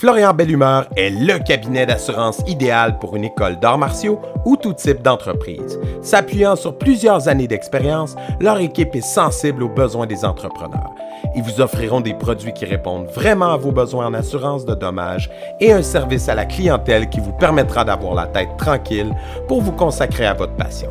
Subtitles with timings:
[0.00, 5.02] Florian Bellumeur est le cabinet d'assurance idéal pour une école d'arts martiaux ou tout type
[5.02, 5.78] d'entreprise.
[6.00, 10.88] S'appuyant sur plusieurs années d'expérience, leur équipe est sensible aux besoins des entrepreneurs.
[11.36, 15.28] Ils vous offriront des produits qui répondent vraiment à vos besoins en assurance de dommages
[15.60, 19.14] et un service à la clientèle qui vous permettra d'avoir la tête tranquille
[19.48, 20.88] pour vous consacrer à votre passion.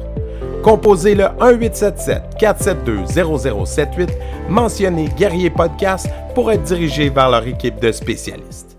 [0.62, 4.10] Composez le 1877-472-0078,
[4.50, 8.79] mentionnez Guerrier Podcast pour être dirigé vers leur équipe de spécialistes.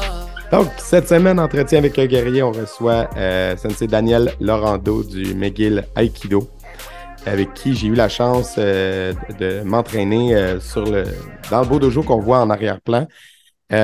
[0.51, 5.85] donc, cette semaine, entretien avec un guerrier, on reçoit euh, Sensei Daniel Laurando du McGill
[5.95, 6.49] Aikido,
[7.25, 10.59] avec qui j'ai eu la chance euh, de m'entraîner euh,
[11.49, 13.07] dans le beau dojo qu'on voit en arrière-plan,
[13.69, 13.75] dans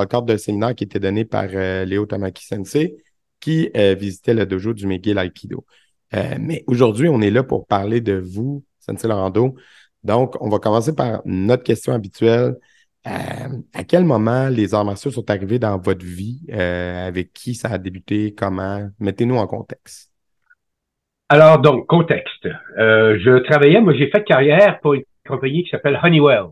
[0.00, 2.94] le cadre d'un séminaire qui était donné par Léo Tamaki Sensei,
[3.40, 5.64] qui visitait le dojo du McGill Aikido.
[6.12, 9.54] mais aujourd'hui, on est là pour parler de vous, Sensei Laurando.
[10.04, 12.56] Donc, on va commencer par notre question habituelle.
[13.06, 16.40] Euh, à quel moment les arts martiaux sont arrivés dans votre vie?
[16.52, 18.34] Euh, avec qui ça a débuté?
[18.34, 18.88] Comment?
[18.98, 20.10] Mettez-nous en contexte.
[21.28, 22.48] Alors, donc, contexte.
[22.78, 26.46] Euh, je travaillais, moi, j'ai fait carrière pour une compagnie qui s'appelle Honeywell.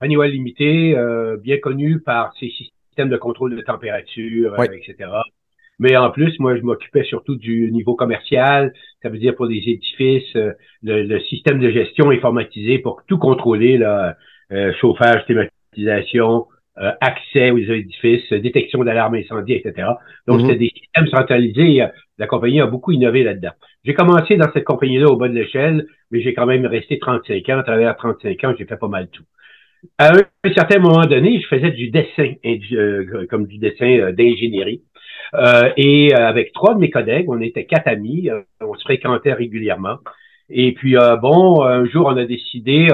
[0.00, 0.94] Honeywell Limité,
[1.42, 5.10] bien connu par ses systèmes de contrôle de température, etc.
[5.80, 9.58] Mais en plus, moi, je m'occupais surtout du niveau commercial, ça veut dire pour les
[9.58, 14.16] édifices, le, le, système de gestion informatisé pour tout contrôler, là,
[14.80, 15.24] chauffage,
[16.80, 19.88] euh, accès aux édifices, détection d'alarme incendie, etc.
[20.28, 20.48] Donc, mhm.
[20.48, 21.82] c'est des systèmes centralisés.
[22.18, 23.50] La compagnie a beaucoup innové là-dedans.
[23.84, 27.48] J'ai commencé dans cette compagnie-là au bas de l'échelle, mais j'ai quand même resté 35
[27.48, 27.58] ans.
[27.58, 29.24] À travers 35 ans, j'ai fait pas mal tout.
[29.98, 34.82] À un certain moment donné, je faisais du dessin, euh, comme du dessin euh, d'ingénierie.
[35.76, 38.30] et avec trois de mes collègues, on était quatre amis,
[38.60, 39.96] on se fréquentait régulièrement.
[40.48, 42.88] Et puis, bon, un jour, on a décidé,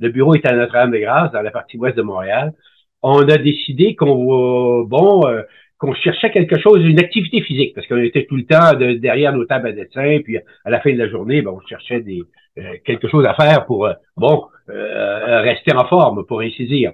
[0.00, 2.52] le bureau est à Notre-Dame-de-Grâce, dans la partie ouest de Montréal.
[3.02, 5.42] On a décidé qu'on bon, euh,
[5.78, 9.44] qu'on cherchait quelque chose, une activité physique, parce qu'on était tout le temps derrière nos
[9.44, 12.22] tables à dessin, puis à la fin de la journée, ben, on cherchait des
[12.58, 16.92] euh, quelque chose à faire pour euh, bon rester en forme, pour ainsi dire.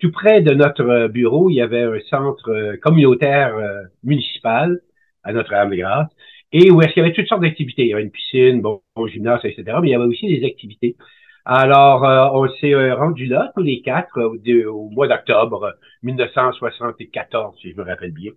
[0.00, 3.54] tout près de notre bureau, il y avait un centre communautaire
[4.02, 4.80] municipal
[5.22, 6.08] à Notre-Dame-de-Grâce,
[6.52, 7.82] et où est-ce qu'il y avait toutes sortes d'activités.
[7.82, 10.46] Il y avait une piscine, bon, un gymnase, etc., mais il y avait aussi des
[10.46, 10.96] activités.
[11.44, 17.58] Alors, euh, on s'est euh, rendu là, tous les quatre, euh, au, mois d'octobre 1974,
[17.60, 18.30] si je me rappelle bien.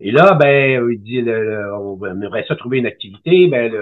[0.00, 3.46] Et là, ben, il dit, on aimerait ça trouver une activité.
[3.48, 3.72] Ben,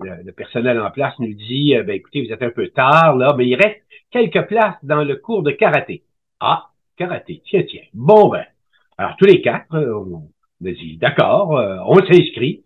[0.00, 3.46] le, personnel en place nous dit, ben, écoutez, vous êtes un peu tard, là, mais
[3.46, 6.02] il reste quelques places dans le cours de karaté.
[6.40, 7.82] Ah, karaté, tiens, tiens.
[7.94, 8.44] Bon, ben,
[8.98, 10.28] alors tous les quatre, on
[10.60, 11.50] dit, d'accord,
[11.86, 12.64] on s'inscrit.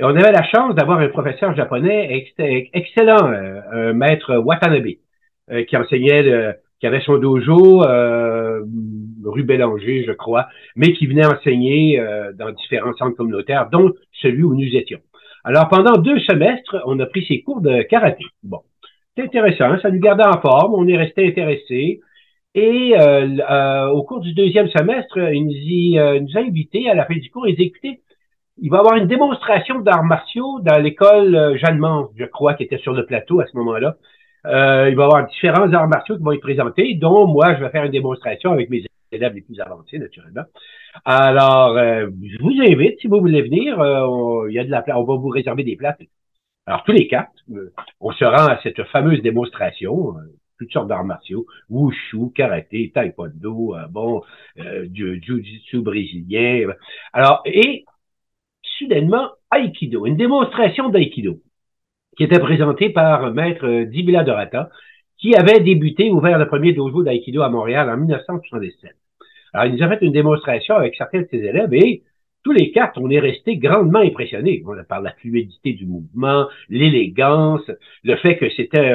[0.00, 2.24] Et on avait la chance d'avoir un professeur japonais
[2.72, 4.86] excellent, euh, un maître Watanabe,
[5.50, 8.60] euh, qui enseignait, qui avait son dojo euh,
[9.24, 12.00] rue Bélanger, je crois, mais qui venait enseigner
[12.34, 15.00] dans différents centres communautaires, dont celui où nous étions.
[15.42, 18.24] Alors pendant deux semestres, on a pris ses cours de karaté.
[18.44, 18.60] Bon,
[19.16, 22.00] c'est intéressant, ça nous gardait en forme, on est resté intéressé.
[22.54, 22.94] Et
[23.92, 27.28] au cours du deuxième semestre, il nous, y, nous a invités à la fin du
[27.30, 28.00] cours à exécuter
[28.60, 32.54] il va y avoir une démonstration d'arts martiaux dans l'école euh, Jeanne Mance, je crois,
[32.54, 33.96] qui était sur le plateau à ce moment-là.
[34.46, 37.62] Euh, il va y avoir différents arts martiaux qui vont être présentés, dont moi, je
[37.62, 40.44] vais faire une démonstration avec mes élèves les plus avancés, naturellement.
[41.04, 43.76] Alors, euh, je vous invite, si vous voulez venir,
[44.48, 45.98] il y a de la place, on va vous réserver des places.
[46.66, 47.32] Alors, tous les quatre,
[48.00, 50.14] on se rend à cette fameuse démonstration,
[50.58, 54.22] toutes sortes d'arts martiaux, wushu, karaté, taekwondo, bon,
[54.86, 56.68] du jiu-jitsu brésilien.
[57.12, 57.84] Alors, et
[58.78, 61.38] soudainement Aikido, une démonstration d'Aikido
[62.16, 64.70] qui était présentée par maître Dibila Dorata,
[65.18, 68.90] qui avait débuté, ouvert le premier dojo d'Aikido à Montréal en 1977.
[69.52, 72.02] Alors, il nous a fait une démonstration avec certains de ses élèves et
[72.44, 77.68] tous les quatre, on est resté grandement impressionnés par la fluidité du mouvement, l'élégance,
[78.04, 78.92] le fait que c'était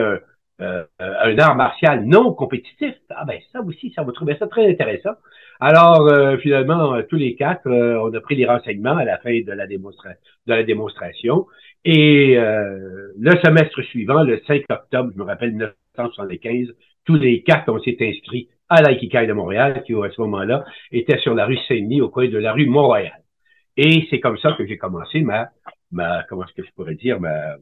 [0.62, 2.94] euh, un art martial non compétitif.
[3.10, 5.14] Ah ben ça aussi, ça vous trouver ça très intéressant.
[5.60, 9.40] Alors, euh, finalement, tous les quatre, euh, on a pris les renseignements à la fin
[9.42, 11.48] de la, démonstration.
[11.86, 16.74] Et euh, le semestre suivant, le 5 octobre, je me rappelle 1975,
[17.06, 21.20] tous les quatre, on s'est inscrits à l'Aikikai de Montréal, qui, à ce moment-là, était
[21.20, 23.22] sur la rue Saint-Denis, au coin de la rue Mont-Royal.
[23.78, 25.50] Et c'est comme ça que j'ai commencé ma
[25.94, 27.56] ma comment est-ce que je pourrais dire, ma,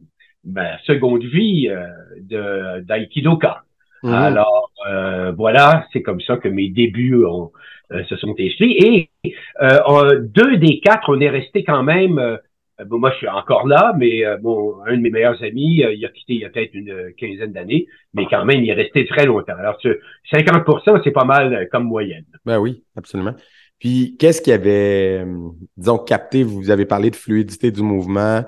[0.46, 1.88] ma seconde vie euh,
[2.22, 3.64] de d'aïkidoka.
[4.04, 4.14] Mhm.
[4.14, 7.52] Alors euh, voilà, c'est comme ça que mes débuts ont,
[7.92, 8.78] euh, se sont inscrits.
[8.78, 9.10] Et
[9.62, 12.18] euh, en deux des quatre, on est resté quand même.
[12.20, 12.38] euh,
[12.86, 15.94] bon, moi, je suis encore là, mais euh, bon, un de mes meilleurs amis, euh,
[15.94, 18.74] il a quitté il y a peut-être une quinzaine d'années, mais quand même, il est
[18.74, 19.54] resté très longtemps.
[19.60, 20.00] Alors, ce
[20.32, 22.26] 50% c'est pas mal euh, comme moyenne.
[22.46, 23.36] Ben oui, absolument.
[23.80, 25.26] Puis, qu'est-ce qui avait,
[25.78, 28.44] disons, capté, vous avez parlé de fluidité du mouvement.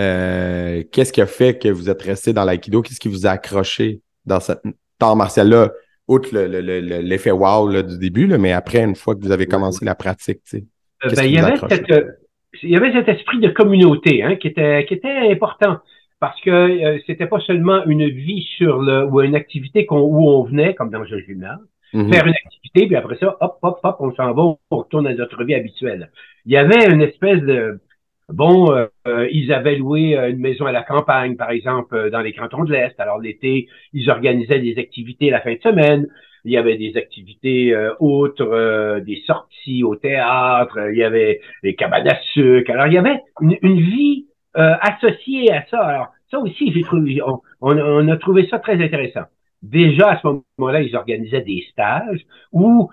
[0.00, 2.82] Euh, qu'est-ce qui a fait que vous êtes resté dans l'aïkido?
[2.82, 4.60] Qu'est-ce qui vous a accroché dans cet
[4.98, 5.72] temps martial-là,
[6.06, 9.14] outre le- le- le- le- l'effet wow là, du début, là, mais après, une fois
[9.14, 10.64] que vous avez commencé la pratique, tu sais?
[11.04, 12.04] Euh, ben, il y avait cette, euh,
[12.62, 15.78] il y avait cet esprit de communauté hein, qui était qui était important
[16.18, 20.28] parce que euh, c'était pas seulement une vie sur le ou une activité qu'on où
[20.28, 21.60] on venait comme dans un gymnase
[21.94, 22.12] Mhm.
[22.12, 25.14] faire une activité puis après ça hop hop hop on s'en va on retourne à
[25.14, 26.10] notre vie habituelle.
[26.46, 27.80] Il y avait une espèce de
[28.28, 32.10] Bon, euh, euh, ils avaient loué euh, une maison à la campagne, par exemple, euh,
[32.10, 32.98] dans les cantons de l'Est.
[33.00, 36.06] Alors l'été, ils organisaient des activités la fin de semaine.
[36.44, 40.78] Il y avait des activités euh, autres, euh, des sorties au théâtre.
[40.92, 42.70] Il y avait des cabanes à sucre.
[42.70, 45.78] Alors il y avait une, vie associée à ça.
[45.80, 49.22] Alors ça aussi, j'ai trouvé, on, on- on a trouvé ça très intéressant.
[49.62, 50.26] Déjà à ce
[50.58, 52.90] moment-là, ils organisaient des stages où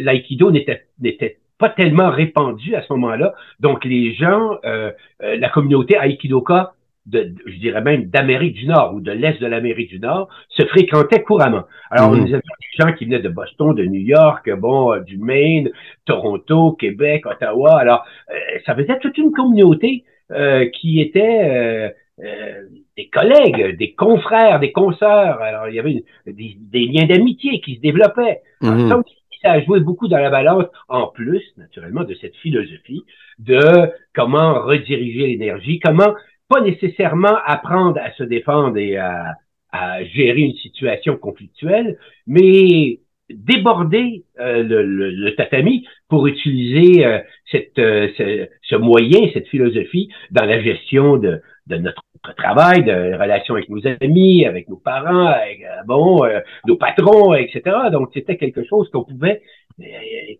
[0.00, 3.34] l'aïkido n'était n'était pas tellement répandu à ce moment-là.
[3.60, 4.90] Donc, les gens, euh,
[5.22, 6.72] euh, la communauté Aikidoka,
[7.06, 10.64] de, je dirais même d'Amérique du Nord ou de l'Est de l'Amérique du Nord, se
[10.66, 11.64] fréquentait couramment.
[11.90, 12.18] Alors, Mhm.
[12.20, 15.70] on avait des gens qui venaient de Boston, de New York, bon, euh, du Maine,
[16.04, 17.78] Toronto, Québec, Ottawa.
[17.78, 18.34] Alors, euh,
[18.66, 21.88] ça faisait toute une communauté euh, qui était euh,
[22.22, 22.62] euh,
[22.98, 25.40] des collègues, des confrères, des consoeurs.
[25.40, 28.42] Alors, il y avait une- des, des liens d'amitié qui se développaient.
[28.60, 28.88] Alors, Mhm.
[28.90, 33.04] ça aussi, ça a joué beaucoup dans la balance, en plus, naturellement, de cette philosophie
[33.38, 36.14] de comment rediriger l'énergie, comment
[36.48, 39.34] pas nécessairement apprendre à se défendre et à,
[39.70, 47.18] à gérer une situation conflictuelle, mais déborder euh, le, le- le tatami pour utiliser euh,
[47.50, 52.02] cette, euh, ce, ce moyen, cette philosophie dans la gestion de, de notre
[52.36, 57.62] travail, de relations avec nos amis, avec nos parents, euh, bon, euh, nos patrons, etc.
[57.92, 59.42] Donc c'était quelque chose qu'on pouvait,
[59.80, 59.84] euh,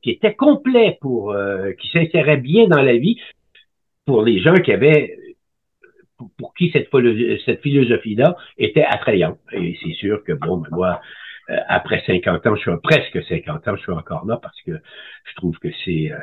[0.03, 1.35] qui était complet pour,
[1.81, 3.21] qui s'insérait bien dans la vie
[4.07, 5.17] pour les gens qui avaient
[6.37, 6.89] pour, qui cette,
[7.45, 9.39] cette philosophie-là était attrayante.
[9.53, 11.01] Et c'est sûr que, bon, ben, moi,
[11.69, 15.35] après 50 ans, je suis presque 50 ans, je suis encore là parce que je
[15.37, 16.17] trouve que c'est euh,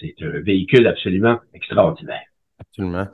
[0.00, 2.24] c'est un véhicule absolument extraordinaire.
[2.60, 3.06] Absolument.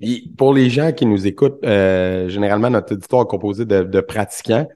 [0.00, 4.00] Et pour les gens qui nous écoutent, euh, généralement, notre auditoire est composé de, de
[4.00, 4.66] pratiquants,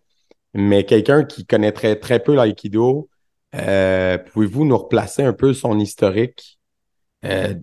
[0.54, 3.08] mais quelqu'un qui connaît très, peu l'aïkido,
[3.54, 6.58] euh, pouvez-vous nous replacer un peu son historique,
[7.24, 7.54] euh,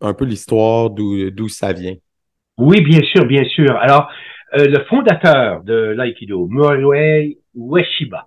[0.00, 1.94] un peu l'histoire d'où d'où ça vient?
[2.58, 3.76] Oui, bien sûr, bien sûr.
[3.78, 4.08] Alors,
[4.54, 8.26] euh, le fondateur de l'aïkido, Murray Ueshiba,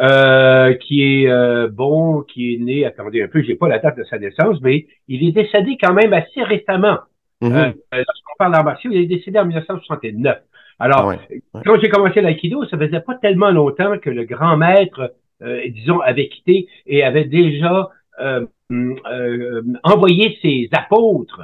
[0.00, 3.98] euh, qui est euh, bon, qui est né, attendez un peu, j'ai pas la date
[3.98, 6.98] de sa naissance, mais il est décédé quand même assez récemment.
[7.40, 7.52] Mhm.
[7.54, 10.38] Euh, Lorsqu'on parle d'arts martiaux, il est décédé en 1969.
[10.78, 11.18] Alors, Ouais,
[11.54, 11.62] ouais.
[11.64, 16.00] quand j'ai commencé l'aïkido, ça faisait pas tellement longtemps que le grand maître, euh, disons,
[16.00, 17.90] avait quitté et avait déjà
[18.20, 21.42] euh, hum, euh, envoyé ses apôtres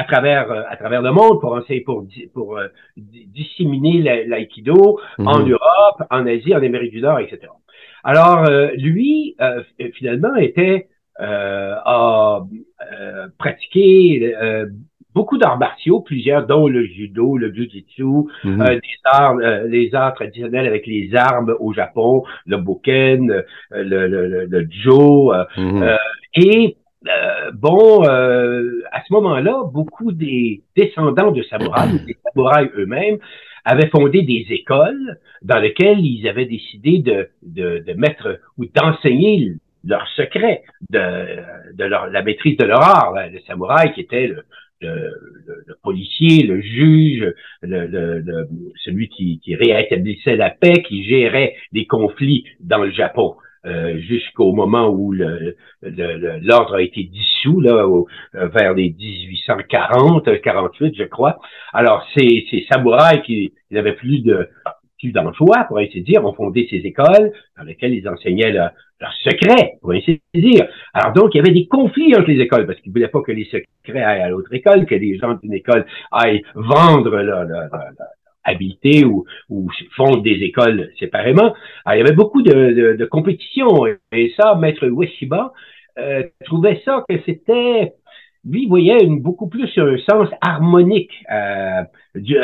[0.00, 1.98] à travers euh, à travers le monde pour enseigner pour
[2.34, 4.78] pour euh, di- disséminer la- l'aïkido
[5.18, 5.50] en Mhm.
[5.54, 7.38] Europe, en Asie, en Amérique du Nord, etc.
[8.04, 9.62] Alors euh, lui euh,
[9.98, 10.88] finalement était
[11.20, 12.42] euh, a
[12.92, 14.66] euh, pratiqué euh,
[15.14, 18.60] beaucoup d'arts martiaux, plusieurs dont le judo, le jujitsu, Mhm.
[18.60, 23.42] euh, des arts, euh, les arts traditionnels avec les armes au Japon, le boken, euh,
[23.70, 25.82] le, le, le, le jo, euh, Mhm.
[25.82, 25.96] euh,
[26.34, 26.76] et
[27.08, 33.18] euh, bon, euh, à ce moment-là, beaucoup des descendants de samouraïs, des samouraïs eux-mêmes,
[33.64, 39.54] avaient fondé des écoles dans lesquelles ils avaient décidé de, de, de mettre ou d'enseigner
[39.84, 43.14] leurs secrets de, de leur, la maîtrise de leur art.
[43.32, 44.44] Le samouraï qui était le,
[45.82, 47.32] policier, le juge,
[47.62, 53.36] celui qui, qui réétablissait la paix, qui gérait les conflits dans le Japon.
[53.66, 58.90] Euh, jusqu'au moment où le, le- l'ordre a été dissous là au- euh, vers les
[58.96, 61.38] 1840 48 je crois.
[61.72, 64.48] Alors ces, ces samouraïs qui n'avaient plus de
[64.98, 68.70] plus d'emploi pour ainsi dire ont fondé ces écoles dans lesquelles ils enseignaient leur,
[69.00, 70.66] leurs secrets pour ainsi dire.
[70.94, 73.32] Alors donc il y avait des conflits entre les écoles parce qu'ils voulaient pas que
[73.32, 77.44] les secrets aillent à l'autre école que les gens d'une école aillent vendre leur, leur,
[77.44, 78.08] leur- leur
[78.46, 83.04] habileté ou, ou fondent des écoles séparément alors, il y avait beaucoup de, de, de
[83.04, 85.52] compétition et ça, Maître Weshiba
[85.98, 87.92] euh, trouvait ça que c'était
[88.48, 91.82] lui voyait une, beaucoup plus un sens harmonique euh,
[92.14, 92.36] du,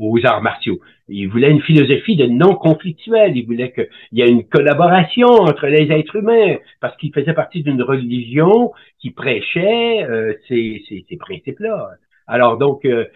[0.00, 0.80] aux arts martiaux.
[1.08, 3.36] Il voulait une philosophie de non conflictuelle.
[3.36, 7.62] Il voulait qu'il y ait une collaboration entre les êtres humains parce qu'il faisait partie
[7.62, 11.90] d'une religion qui prêchait euh, ces, ces, ces principes-là.
[12.30, 13.06] Alors donc, euh,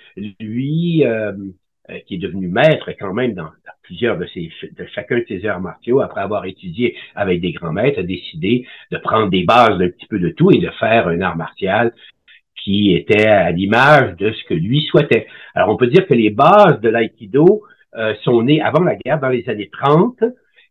[0.40, 1.33] lui, euh,
[1.88, 3.50] euh, qui est devenu maître quand même dans,
[3.85, 7.73] plusieurs de, ses, de chacun de ses arts martiaux, après avoir étudié avec des grands
[7.73, 11.06] maîtres, a décidé de prendre des bases d'un petit peu de tout et de faire
[11.06, 11.94] un art martial
[12.64, 15.28] qui était à l'image de ce que lui souhaitait.
[15.54, 17.62] Alors on peut dire que les bases de l'aïkido
[18.23, 20.25] sont nées avant la guerre, dans les années 30,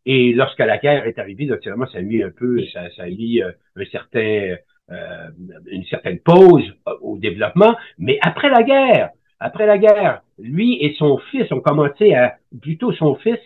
[0.05, 3.07] et lorsque la guerre est arrivée, naturellement, ça a mis un peu, ça, ça a
[3.07, 4.55] mis un certain,
[4.89, 6.63] une certaine pause
[7.01, 9.09] au développement, mais après la guerre,
[9.39, 13.39] après la guerre, lui et son fils ont commencé à, plutôt son fils,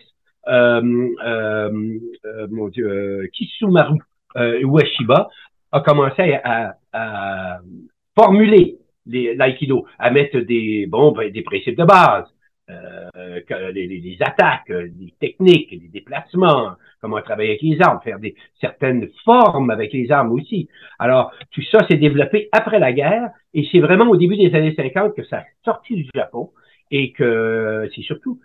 [0.46, 3.98] euh, euh, euh mon Dieu, euh, Kisumaru
[4.36, 5.28] euh, Ueshiba,
[5.72, 7.58] a commencé à, à
[8.16, 12.26] formuler l'aïkido, à mettre des, bon, ben, des principes de base,
[12.70, 19.08] euh, les, attaques, les techniques, les déplacements, comment travailler avec les armes, faire des certaines
[19.24, 20.68] formes avec les armes aussi.
[20.98, 24.74] Alors, tout ça s'est développé après la guerre et c'est vraiment au début des années
[24.74, 26.50] 50 que ça a sorti du Japon
[26.90, 28.40] et que c'est surtout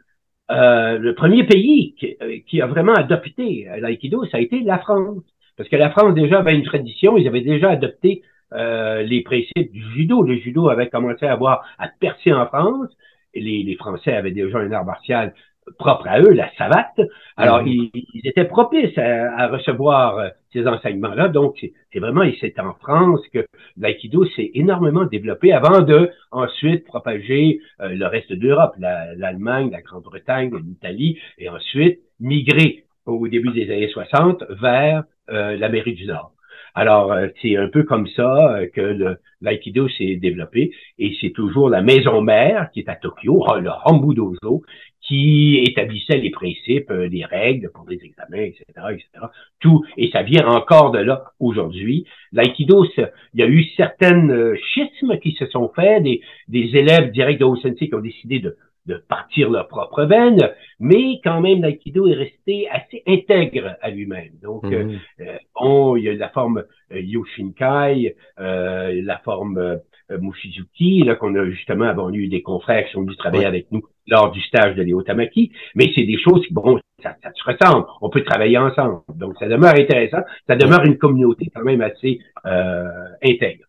[0.52, 2.18] euh, le premier pays qui,
[2.48, 5.24] qui, a vraiment adopté l'aïkido, ça a été la France.
[5.56, 9.72] Parce que la France déjà avait une tradition, ils avaient déjà adopté euh, les principes
[9.72, 10.22] du judo.
[10.24, 12.90] Le judo avait commencé à avoir à percer en France
[13.36, 15.34] les, les, Français avaient déjà un art martial
[15.78, 17.00] propre à eux, la savate.
[17.38, 17.90] Alors, mhm.
[17.94, 21.30] ils, étaient propices à, recevoir euh, ces enseignements-là.
[21.30, 21.56] Donc,
[21.92, 23.46] c'est vraiment, c'est en France que
[23.78, 30.52] l'aïkido s'est énormément développé avant de ensuite propager euh, le reste d'Europe, l'Allemagne, la, Grande-Bretagne,
[30.56, 36.32] l'Italie, et ensuite migrer au début des années 60 vers euh, l'Amérique du Nord.
[36.76, 41.70] Alors, euh, c'est un peu comme ça euh, que l'aïkido s'est développé et c'est toujours
[41.70, 44.64] la maison mère qui est à Tokyo, le Rambu Dojo,
[45.02, 49.26] qui établissait les principes, euh, les règles pour les examens, etc., etc.
[49.60, 52.06] Tout, et ça vient encore de là aujourd'hui.
[52.32, 57.40] L'aïkido, il y a eu certaines schismes qui se sont faits, des, des élèves directs
[57.40, 62.08] de Sensei qui ont décidé de de partir leur propre veine, mais quand même l'aïkido
[62.08, 64.32] est resté assez intègre à lui-même.
[64.42, 64.74] Donc, mhm.
[64.74, 69.78] euh, euh, bon, il y a la forme euh, Yoshinkai, euh, la forme euh,
[70.20, 73.84] Mushizuki, là qu'on a justement avons eu des confrères qui sont venus travailler avec nous
[74.08, 77.44] lors du stage de Léo Tamaki, mais c'est des choses qui, bon, ça, ça, se
[77.50, 79.00] ressemble, on peut travailler ensemble.
[79.16, 83.66] Donc, ça demeure intéressant, ça demeure une communauté quand même assez intègre.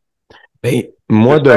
[0.63, 1.51] Ben, moi, de,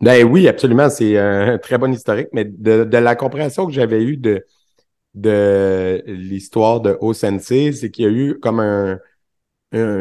[0.00, 0.90] ben oui, absolument.
[0.90, 4.44] C'est un très bon historique, mais de, la compréhension que j'avais eue de,
[6.06, 8.98] l'histoire de O-Sensei, c'est qu'il y a eu comme un,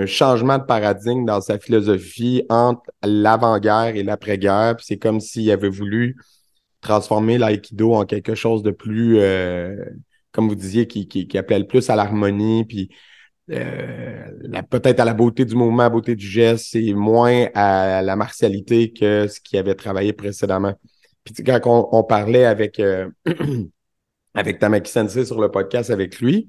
[0.06, 4.76] changement de paradigme dans sa philosophie entre l'avant-guerre et l'après-guerre.
[4.80, 6.16] C'est comme s'il avait voulu
[6.82, 9.76] transformer l'aïkido en quelque chose de plus, euh,
[10.32, 12.90] comme vous disiez, qui, qui, qui appelait le plus à l'harmonie, puis
[13.50, 18.02] euh, peut-être à la beauté du mouvement, à la beauté du geste, c'est moins à
[18.02, 20.74] la martialité que ce qu'il avait travaillé précédemment.
[21.24, 23.10] Puis quand on, parlait avec, euh,
[24.34, 26.48] avec Tamaki Sensei sur le podcast avec lui,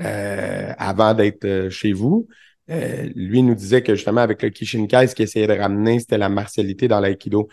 [0.00, 2.28] euh, avant d'être chez vous,
[2.66, 6.28] lui nous disait que justement avec le Kishinkai, ce qu'il essayait de ramener, c'était la
[6.28, 7.48] martialité dans l'aïkido.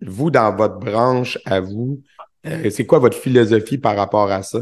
[0.00, 2.02] Vous, dans votre branche, à vous,
[2.70, 4.60] c'est quoi votre philosophie par rapport à ça?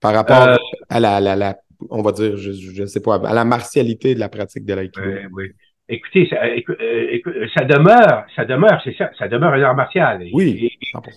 [0.00, 1.56] Par rapport à la, la, la
[1.90, 5.06] on va dire, je ne sais pas, à la martialité de la pratique de l'aïkido.
[5.06, 5.52] Oui, oui.
[5.88, 10.24] Écoutez, ça, euh, ça demeure, ça demeure, c'est ça, ça demeure un art martial.
[10.32, 10.70] oui.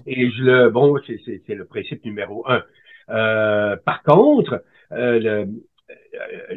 [0.06, 2.64] Et, je le, bon, c'est le principe numéro un.
[3.10, 5.48] Euh, par contre, euh, le,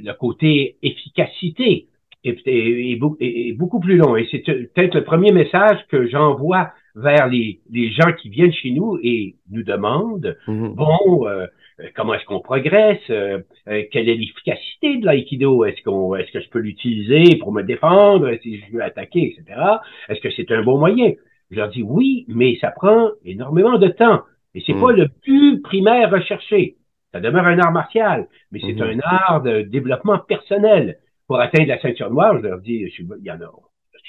[0.03, 1.87] le, côté efficacité
[2.25, 4.17] est, est, beaucoup plus long.
[4.17, 8.71] Et c'est peut-être le premier message que j'envoie vers les, les gens qui viennent chez
[8.71, 10.75] nous et nous demandent, mm-hmm.
[10.75, 11.27] bon,
[11.81, 16.31] euh, comment est-ce qu'on progresse, euh, euh, quelle est l'efficacité de l'aïkido, est-ce qu'on, est-ce
[16.33, 19.61] que je peux l'utiliser pour me défendre, si je veux attaquer, etc.
[20.09, 21.13] Est-ce que c'est un bon moyen?
[21.51, 24.23] Je leur dis oui, mais ça prend énormément de temps
[24.55, 24.97] et c'est pas hmm.
[24.97, 26.77] le but primaire recherché.
[27.13, 28.83] Ça demeure un art martial, mais c'est hmm.
[28.83, 30.99] un art de développement personnel.
[31.27, 33.53] Pour atteindre la ceinture noire, je leur dis, je suis, il y en a,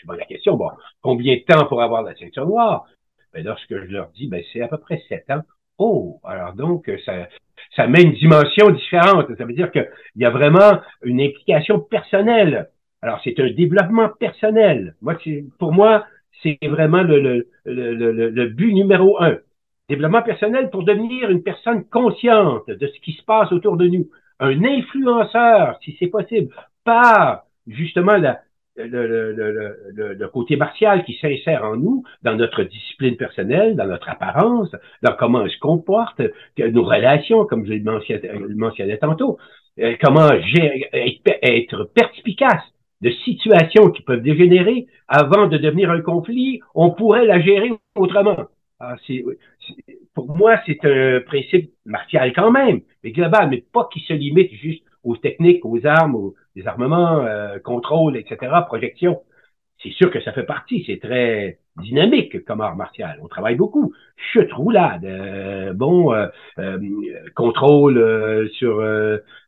[0.01, 0.69] je la question, bon,
[1.01, 2.85] combien de temps pour avoir la ceinture noire?
[3.33, 5.41] Ben, lorsque je leur dis, ben, c'est à peu près sept ans.
[5.77, 7.27] Oh, alors donc, ça,
[7.75, 9.27] ça met une dimension différente.
[9.37, 12.69] Ça veut dire qu'il y a vraiment une implication personnelle.
[13.01, 14.95] Alors, c'est un développement personnel.
[15.01, 15.17] Moi,
[15.57, 16.05] pour moi,
[16.43, 19.37] c'est vraiment le, le, le, le, but numéro un.
[19.89, 24.07] Développement personnel pour devenir une personne consciente de ce qui se passe autour de nous.
[24.39, 26.53] Un influenceur, si c'est possible,
[26.83, 28.41] par justement la,
[28.87, 34.09] le, le, le, côté martial qui s'insère en nous, dans notre discipline personnelle, dans notre
[34.09, 34.69] apparence,
[35.01, 36.21] dans comment on se comporte,
[36.57, 39.37] nos relations, comme je le mentionnais, tantôt,
[39.79, 42.63] euh, comment être perspicace
[43.01, 48.45] de situations qui peuvent dégénérer avant de devenir un conflit, on pourrait la gérer autrement.
[48.79, 48.95] Ah,
[50.13, 54.51] pour moi, c'est un principe martial quand même, mais global, mais pas qui se limite
[54.53, 56.35] juste aux techniques, aux armes, aux
[56.65, 59.21] armements, euh, contrôle, etc., projection.
[59.81, 63.19] C'est sûr que ça fait partie, c'est très dynamique comme art martial.
[63.23, 63.93] On travaille beaucoup.
[64.15, 66.27] Chute, roulade, euh, bon, euh,
[66.59, 66.79] euh
[67.35, 68.81] contrôle sur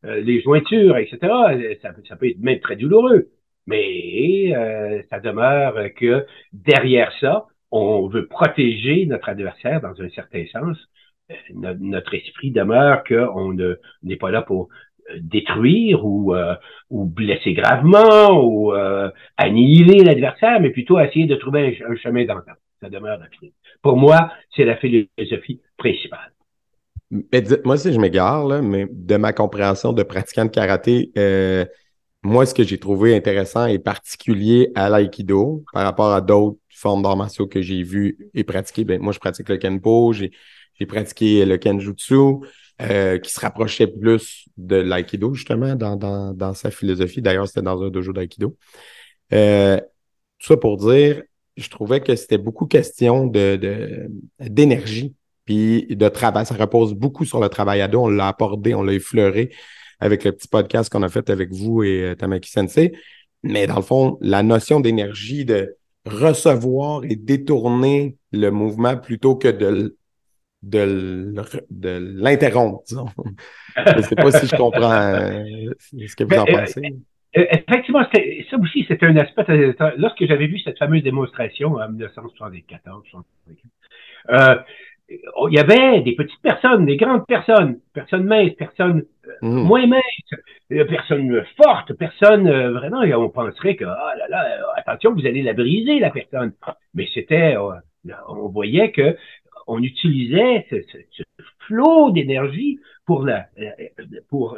[0.03, 1.17] les jointures, etc.
[1.81, 3.29] Ça, ça, peut être même très douloureux.
[3.67, 4.51] Mais
[5.09, 10.77] ça demeure que derrière ça, on veut protéger notre adversaire dans un certain sens.
[11.53, 13.53] Notre esprit demeure qu'on
[14.03, 14.69] n'est pas là pour
[15.19, 16.55] détruire ou, euh,
[16.89, 22.57] ou blesser gravement ou euh, annihiler l'adversaire, mais plutôt essayer de trouver un, chemin d'entente.
[22.81, 23.25] Ça demeure la
[23.81, 26.31] Pour moi, c'est la philosophie principale.
[27.11, 31.65] Mais moi, si je m'égare, mais de ma compréhension de pratiquant de karaté, euh,
[32.23, 37.03] moi, ce que j'ai trouvé intéressant et particulier à l'aïkido par rapport à d'autres formes
[37.03, 40.31] d'arts martiaux que j'ai vues et pratiquées, ben, moi, je pratique le kenpo, j'ai
[40.87, 42.39] pratiqué le kenjutsu,
[42.81, 47.21] euh, qui se rapprochait plus de l'aïkido, justement, dans, dans, sa philosophie.
[47.21, 48.57] D'ailleurs, c'était dans un dojo d'aïkido.
[49.33, 49.77] Euh,
[50.39, 51.21] tout ça pour dire,
[51.55, 55.15] je trouvais que c'était beaucoup question de, d'énergie
[55.45, 56.45] puis de travail.
[56.45, 57.97] Ça repose beaucoup sur le travail à deux.
[57.97, 59.51] On l'a abordé, on l'a effleuré
[59.99, 62.93] avec le petit podcast qu'on a fait avec vous et euh, Tamaki Sensei.
[63.43, 65.75] Mais dans le fond, la notion d'énergie, de
[66.05, 69.97] recevoir et détourner le mouvement plutôt que de
[70.63, 71.33] de,
[72.21, 73.07] l'interrompre, disons.
[73.75, 75.71] je ne sais pas si je comprends euh,
[76.07, 76.81] ce que vous en pensez.
[77.35, 79.75] Euh, euh, effectivement, ça aussi, c'était un aspect.
[79.97, 83.03] Lorsque j'avais vu cette fameuse démonstration en 1974,
[84.29, 84.55] euh,
[85.09, 89.03] il y avait des petites personnes, des grandes personnes, personnes minces, personnes
[89.41, 89.63] mmh.
[89.63, 94.47] moins minces, personnes fortes, personnes vraiment, on penserait que, ah là là,
[94.77, 96.53] attention, vous allez la briser, la personne.
[96.93, 97.57] Mais c'était,
[98.27, 99.17] on voyait que
[99.67, 101.23] on utilisait ce,
[101.67, 103.47] flot d'énergie pour la,
[104.29, 104.57] pour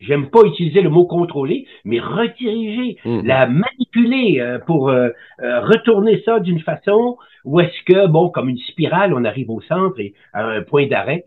[0.00, 3.26] j'aime pas utiliser le mot contrôler, mais rediriger, mmh.
[3.26, 8.48] la manipuler euh, pour euh, euh, retourner ça d'une façon où est-ce que, bon, comme
[8.48, 11.24] une spirale, on arrive au centre et à un point d'arrêt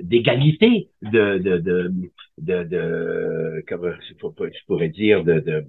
[0.00, 1.92] d'égalité, de, de, de,
[2.38, 5.64] de, de, comment je pourrais dire, de, de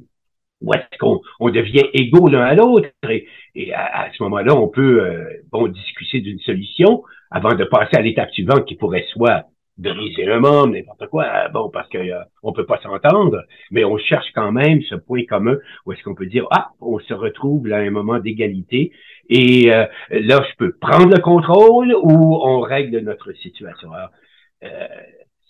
[0.64, 2.90] où est-ce qu'on on devient égaux l'un à l'autre
[3.56, 8.02] et, à, ce moment-là, on peut euh, bon discuter d'une solution avant de passer à
[8.02, 9.44] l'étape suivante qui pourrait soit
[9.78, 13.98] briser le monde, n'importe quoi, ah, bon, parce qu'on euh, peut pas s'entendre, mais on
[13.98, 17.68] cherche quand même ce point commun où est-ce qu'on peut dire, ah, on se retrouve
[17.68, 18.92] là à un moment d'égalité,
[19.30, 23.92] et euh, là, je peux prendre le contrôle ou on règle notre situation.
[23.92, 24.10] Alors,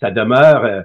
[0.00, 0.84] ça demeure,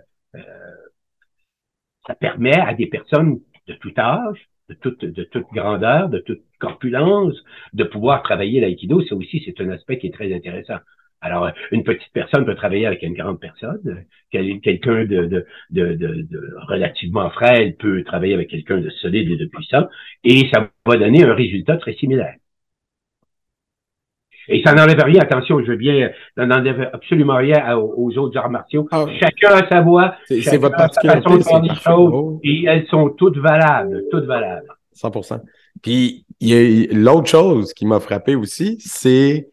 [2.05, 3.39] ça permet à des personnes
[3.69, 7.35] de tout âge, de toute, de toute grandeur, de toute corpulence,
[7.73, 10.77] de pouvoir travailler l'aïkido, c'est aussi c'est un aspect qui est très intéressant.
[11.21, 14.05] Alors, une petite personne peut travailler avec une grande personne.
[14.31, 16.29] Quelqu'un de, de,
[16.67, 19.87] relativement frêle peut travailler avec quelqu'un de solide et de puissant,
[20.23, 22.35] et ça va donner un résultat très similaire.
[24.49, 28.49] Et ça n'enlève rien, attention, je veux bien, ça n'enlève absolument rien aux, autres arts
[28.49, 28.87] martiaux.
[28.91, 33.09] Ah chacun a sa voix, c'est votre façon de faire des choses, et elles sont
[33.09, 34.67] toutes valables, toutes valables.
[34.95, 35.41] 100%.
[35.81, 39.49] Puis, il y a l'autre chose qui m'a frappé aussi, c'est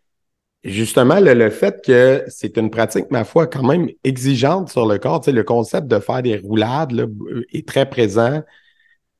[0.64, 5.20] justement le, fait que c'est une pratique, ma foi, quand même exigeante sur le corps.
[5.20, 7.04] Tu sais, le concept de faire des roulades là,
[7.52, 8.42] est très présent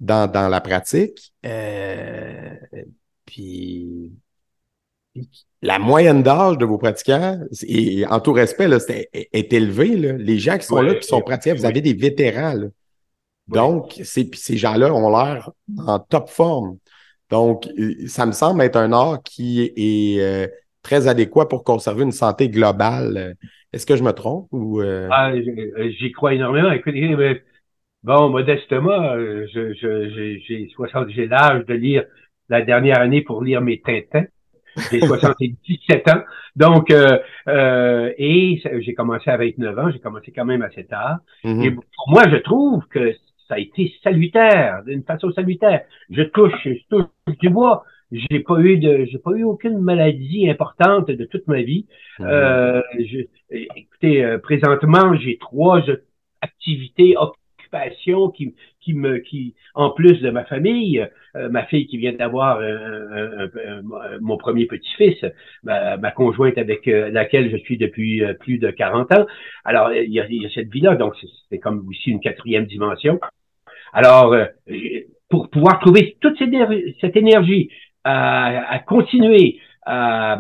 [0.01, 1.33] dans, dans la pratique.
[1.45, 2.55] Euh,
[3.25, 4.13] puis
[5.63, 9.97] la moyenne d'âge de vos pratiquants, et en tout respect, là, est, est élevée.
[9.97, 12.69] Les gens qui sont là, qui sont pratiquants, vous avez des vétérans.
[13.49, 15.51] Donc, ces, ces gens-là ont l'air
[15.87, 16.79] en top forme.
[17.31, 20.47] Donc, euh, ça me semble être un art qui est, euh,
[20.83, 23.35] très adéquat pour conserver une santé globale.
[23.73, 25.09] Est-ce que je me trompe ou euh?
[25.11, 26.71] ah, j'y crois énormément.
[26.71, 27.13] Écoutez,
[28.05, 29.17] bon, modestement,
[29.53, 32.05] j'ai j'ai l'âge de lire
[32.49, 34.27] la dernière année pour lire mes Tintins.
[34.91, 36.23] J'ai 77 ans.
[36.55, 41.19] Donc, euh, euh, et j'ai commencé à 29 ans, j'ai commencé quand même assez tard.
[41.45, 41.65] Mm-hmm.
[41.65, 43.13] Et pour moi, je trouve que
[43.49, 45.83] ça a été salutaire, d'une façon salutaire.
[46.11, 47.07] Je touche, je touche
[47.41, 47.85] du bois.
[48.13, 51.87] J'ai pas eu de, j'ai pas eu aucune maladie importante de toute ma vie.
[52.19, 52.27] Mm-hmm.
[52.27, 53.19] euh, je,
[53.51, 55.83] écoutez, euh, présentement, j'ai trois
[56.41, 58.55] activités, occupations qui,
[58.87, 62.61] qui me, qui, en plus de ma famille, euh, ma fille qui vient d'avoir
[64.21, 65.25] mon premier petit-fils,
[65.65, 69.27] ma, ma, conjointe avec laquelle je suis depuis plus de 40 ans.
[69.65, 71.15] Alors, il y a, il y a cette vie-là, donc
[71.51, 73.19] c'est comme aussi une quatrième dimension.
[73.93, 74.37] Alors,
[75.29, 77.71] pour pouvoir trouver toute cette, énergie
[78.05, 80.39] à, à continuer à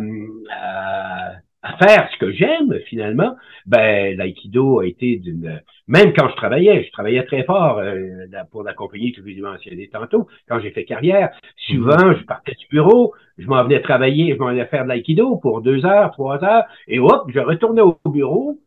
[0.50, 1.35] à
[1.79, 6.90] faire ce que j'aime finalement, ben l'aïkido a été d'une même quand je travaillais, je
[6.90, 10.72] travaillais très fort euh, pour la compagnie que je vous ai mentionné tantôt, quand j'ai
[10.72, 14.83] fait carrière, souvent je partais du bureau, je m'en venais travailler, je m'en venais faire
[14.83, 18.59] de l'aïkido pour deux heures, trois heures, et hop, je retournais au bureau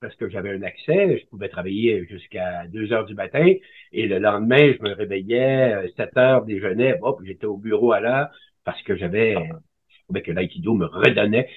[0.00, 3.54] parce que j'avais un accès, je pouvais travailler jusqu'à deux heures du matin,
[3.92, 8.00] et le lendemain, je me réveillais, 7 euh, heures, déjeunais, hop, j'étais au bureau à
[8.00, 8.28] l'heure
[8.64, 11.48] parce que j'avais, je trouvais que l'aïkido me redonnait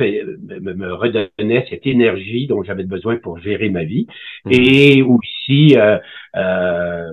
[0.00, 4.06] me, redonnait cette énergie dont j'avais besoin pour gérer ma vie
[4.44, 4.50] mmh.
[4.52, 5.98] et aussi euh,
[6.36, 7.12] euh,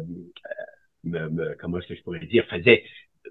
[1.03, 2.83] me, comment est-ce que je pourrais dire faisait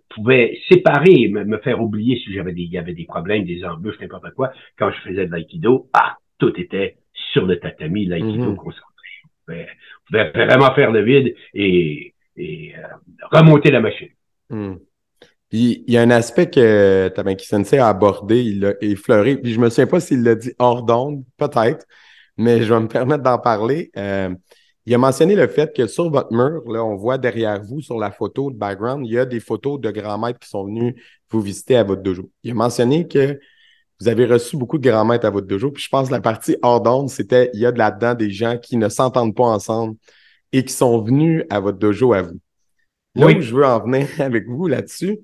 [0.09, 4.01] pouvait séparer me, faire oublier si j'avais des il y avait des problèmes des embûches
[4.01, 6.97] n'importe quoi quand je faisais de l'aïkido ah tout était
[7.33, 8.57] sur le tatami l'aïkido mmh.
[8.57, 8.87] concentré
[9.49, 9.67] on
[10.07, 12.83] pouvait, vraiment faire le vide et, et euh,
[13.33, 14.11] remonter la machine
[14.51, 14.75] mmh.
[15.51, 19.53] Puis il y a un aspect que Tabanki Sensei a abordé, il l'a effleuré, puis
[19.53, 21.87] je me souviens pas s'il l'a dit hors d'onde, peut-être,
[22.37, 23.91] mais je vais me permettre d'en parler.
[23.97, 24.31] Euh,
[24.87, 27.99] il a mentionné le fait que sur votre mur, là, on voit derrière vous, sur
[27.99, 30.95] la photo de background, il y a des photos de grands maîtres qui sont venus
[31.31, 32.31] vous visiter à votre dojo.
[32.45, 33.39] Il a mentionné que
[34.01, 36.21] vous avez reçu beaucoup de grands maîtres à votre dojo, puis je pense que la
[36.21, 39.45] partie hors d'onde, c'était il y a de là-dedans des gens qui ne s'entendent pas
[39.45, 39.97] ensemble
[40.53, 42.41] et qui sont venus à votre dojo à vous.
[43.17, 45.19] Là où je veux en venir avec vous là-dessus,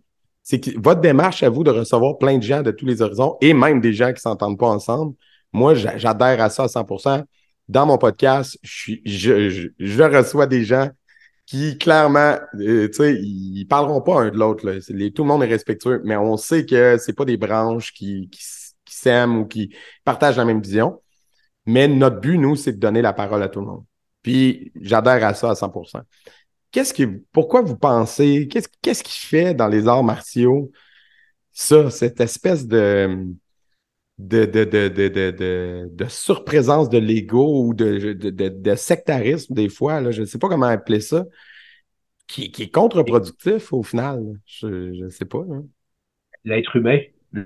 [0.46, 3.36] c'est que votre démarche à vous de recevoir plein de gens de tous les horizons
[3.40, 5.16] et même des gens qui ne s'entendent pas ensemble,
[5.52, 7.24] moi, j'adhère à ça à 100%
[7.68, 10.88] Dans mon podcast, je, reçois des gens
[11.46, 14.72] qui, clairement, euh, tu sais, ils parleront pas un de l'autre.
[15.08, 18.30] Tout le monde est respectueux, mais on sait que c'est pas des branches qui
[18.88, 21.02] s'aiment ou qui partagent la même vision.
[21.66, 23.84] Mais notre but, nous, c'est de donner la parole à tout le monde.
[24.22, 25.72] Puis, j'adhère à ça à 100
[26.70, 30.70] qu'est-ce qui, pourquoi vous pensez, qu'est-ce, qu'est-ce qui fait dans les arts martiaux
[31.58, 33.26] ça, cette espèce de,
[34.18, 40.26] de, de, de, de, surprésence de l'ego ou de, sectarisme des fois, là, je ne
[40.26, 41.24] sais pas comment appeler ça,
[42.26, 44.22] qui, qui est contre-productif au final.
[44.44, 45.44] Je ne sais pas.
[46.44, 46.98] L'être humain.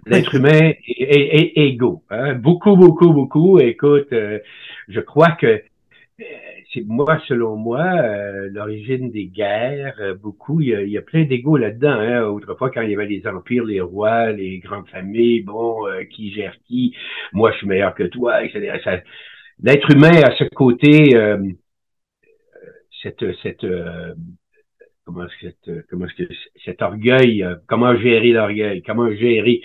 [0.06, 2.04] L'être humain est, égaux.
[2.10, 2.34] Hein?
[2.34, 3.60] Beaucoup, beaucoup, beaucoup.
[3.60, 4.40] Écoute, euh,
[4.88, 5.62] je crois que
[6.86, 11.98] moi, selon moi, euh, l'origine des guerres, euh, beaucoup, il y, a, plein d'égos là-dedans.
[11.98, 12.22] Hein.
[12.24, 16.32] Autrefois, quand il y avait les empires, les rois, les grandes familles, bon, euh, qui
[16.32, 16.94] gère qui,
[17.32, 18.78] moi je suis meilleur que toi, etc.
[19.62, 21.10] L'être humain a ce côté,
[23.02, 23.66] cette, cette,
[25.04, 26.06] comment cette, comment
[26.64, 29.60] cet orgueil, comment gérer l'orgueil, comment gérer.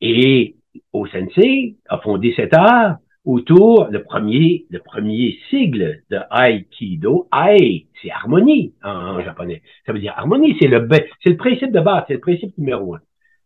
[0.00, 0.56] Et
[0.92, 2.98] au sensei a fondé cet art
[3.28, 9.60] autour, le premier, le premier sigle de Aikido, Ai, c'est harmonie en, japonais.
[9.84, 10.88] Ça veut dire harmonie, c'est le,
[11.22, 13.00] c'est le principe de base, c'est le principe numéro un.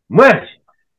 [0.09, 0.29] Moi,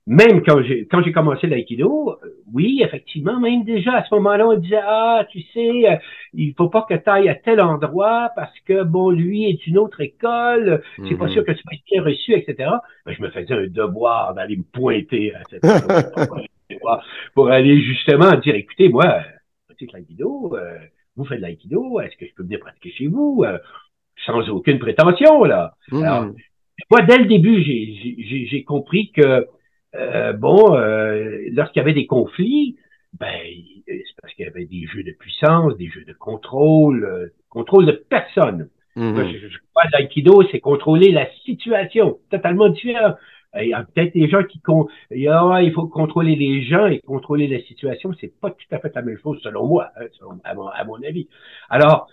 [0.06, 4.50] même quand j'ai, quand j'ai commencé l'aïkido, euh, oui, effectivement, même déjà à ce moment-là,
[4.50, 5.96] on disait, ah, tu sais, euh,
[6.34, 9.78] il faut pas que tu ailles à tel endroit parce que, bon, lui est d'une
[9.78, 11.32] autre école, c'est pas mhm.
[11.32, 12.70] sûr que tu vas être bien reçu, etc.
[13.06, 15.64] Ben, je me faisais un devoir d'aller me pointer à cette
[17.34, 19.22] pour aller justement dire, écoutez, moi,
[19.68, 20.78] pratique l'aïkido, euh,
[21.16, 23.44] vous faites de l'aïkido, est-ce que je peux venir pratiquer chez vous?
[23.46, 23.58] Euh,
[24.26, 25.74] sans aucune prétention, là?
[25.92, 26.28] Alors,
[26.90, 29.48] moi, dès le début, j'ai compris que,
[29.96, 30.76] euh, bon,
[31.52, 32.78] lorsqu'il y avait des conflits,
[33.20, 33.42] ben,
[33.88, 37.92] c'est parce qu'il y avait des jeux de puissance, des jeux de contrôle, contrôle de
[37.92, 38.70] personne.
[38.96, 39.32] Mhm.
[39.32, 43.16] je, je, crois que l'aïkido, c'est contrôler la situation, totalement différent.
[43.62, 44.60] Il y a peut-être des gens qui
[45.30, 48.92] ah, il faut contrôler les gens et contrôler la situation, c'est pas tout à fait
[48.96, 50.06] la même chose selon moi, hein,
[50.44, 51.28] à, mon, à, mon, avis.
[51.70, 52.08] Alors,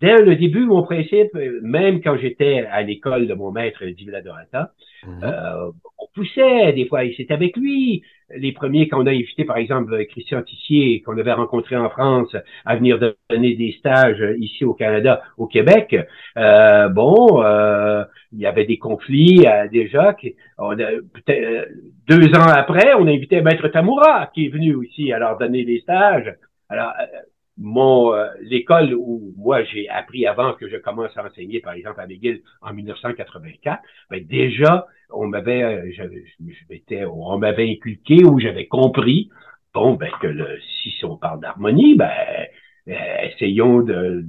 [0.00, 4.72] dès le début, mon principe, même quand j'étais à l'école de mon maître Divila Dorata,
[5.06, 5.20] mhm.
[5.22, 8.02] euh, on poussait des fois, et c'est avec lui
[8.36, 12.76] les premiers qu'on a invité, par exemple, Christian Tissier, qu'on avait rencontré en France, à
[12.76, 12.98] venir
[13.30, 15.96] donner des stages ici au Canada, au Québec.
[16.36, 20.16] Euh, bon, euh, il y avait des conflits euh, déjà.
[20.58, 25.38] On deux ans après, on a invité Maître Tamura, qui est venu aussi à leur
[25.38, 26.34] donner des stages.
[26.68, 26.92] Alors,
[27.58, 32.06] mon l'école où moi j'ai appris avant que je commence à enseigner, par exemple à
[32.06, 39.28] McGill en 1984, ben déjà on m'avait, euh, je, on m'avait inculqué ou j'avais compris,
[39.74, 42.10] bon, ben, que le, si on parle d'harmonie, ben,
[42.88, 42.92] euh,
[43.32, 44.24] essayons de,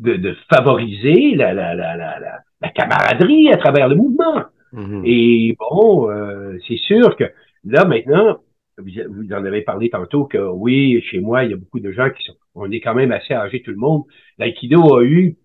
[0.00, 4.44] de, favoriser la, la, la, la, camaraderie à travers le mouvement.
[4.72, 5.02] Mm-hmm.
[5.04, 7.24] Et bon, euh, c'est sûr que
[7.64, 8.38] là maintenant,
[8.78, 12.10] vous, en avez parlé tantôt que oui, chez moi, il y a beaucoup de gens
[12.10, 14.04] qui sont, on est quand même assez âgés tout le monde.
[14.38, 15.36] L'aïkido a eu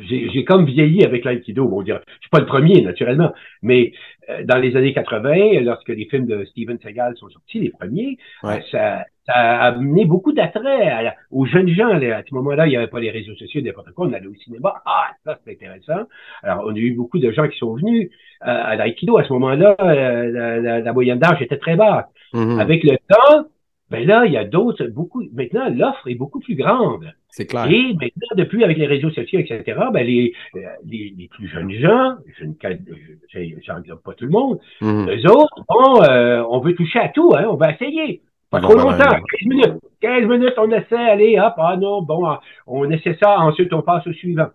[0.00, 2.00] j'ai comme vieilli avec l'aïkido, on dirait.
[2.06, 3.32] Je suis pas le premier, naturellement,
[3.62, 3.92] mais
[4.28, 8.18] euh, dans les années 80, lorsque les films de Steven Seagal sont sortis, les premiers,
[8.44, 11.90] euh, ça, ça, a amené beaucoup d'attrait aux jeunes gens.
[11.90, 14.06] à ce moment-là, il n'y avait pas les réseaux sociaux, n'importe quoi.
[14.06, 14.74] On allait au cinéma.
[14.84, 16.06] Ah, ça, c'est intéressant.
[16.42, 18.10] Alors, on a eu beaucoup de gens qui sont venus
[18.42, 19.18] euh, à l'aïkido.
[19.18, 22.06] À ce moment-là, la, la, moyenne d'âge était très basse.
[22.34, 22.60] Mm-hmm.
[22.60, 23.46] Avec le temps,
[23.90, 27.12] ben là, il y a d'autres, beaucoup, maintenant, l'offre est beaucoup plus grande.
[27.28, 27.70] C'est clair.
[27.70, 31.70] Et maintenant, depuis, avec les réseaux sociaux, etc., ben les, euh, les, les plus jeunes
[31.72, 35.08] gens, je ne j'englobe pas tout le monde, mmh.
[35.08, 38.22] eux autres, bon, euh, on veut toucher à tout, hein, on va essayer.
[38.50, 39.74] Pas trop longtemps, 15 minutes.
[40.00, 44.06] 15 minutes, on essaie, allez, hop, ah non, bon, on essaie ça, ensuite on passe
[44.06, 44.48] au suivant.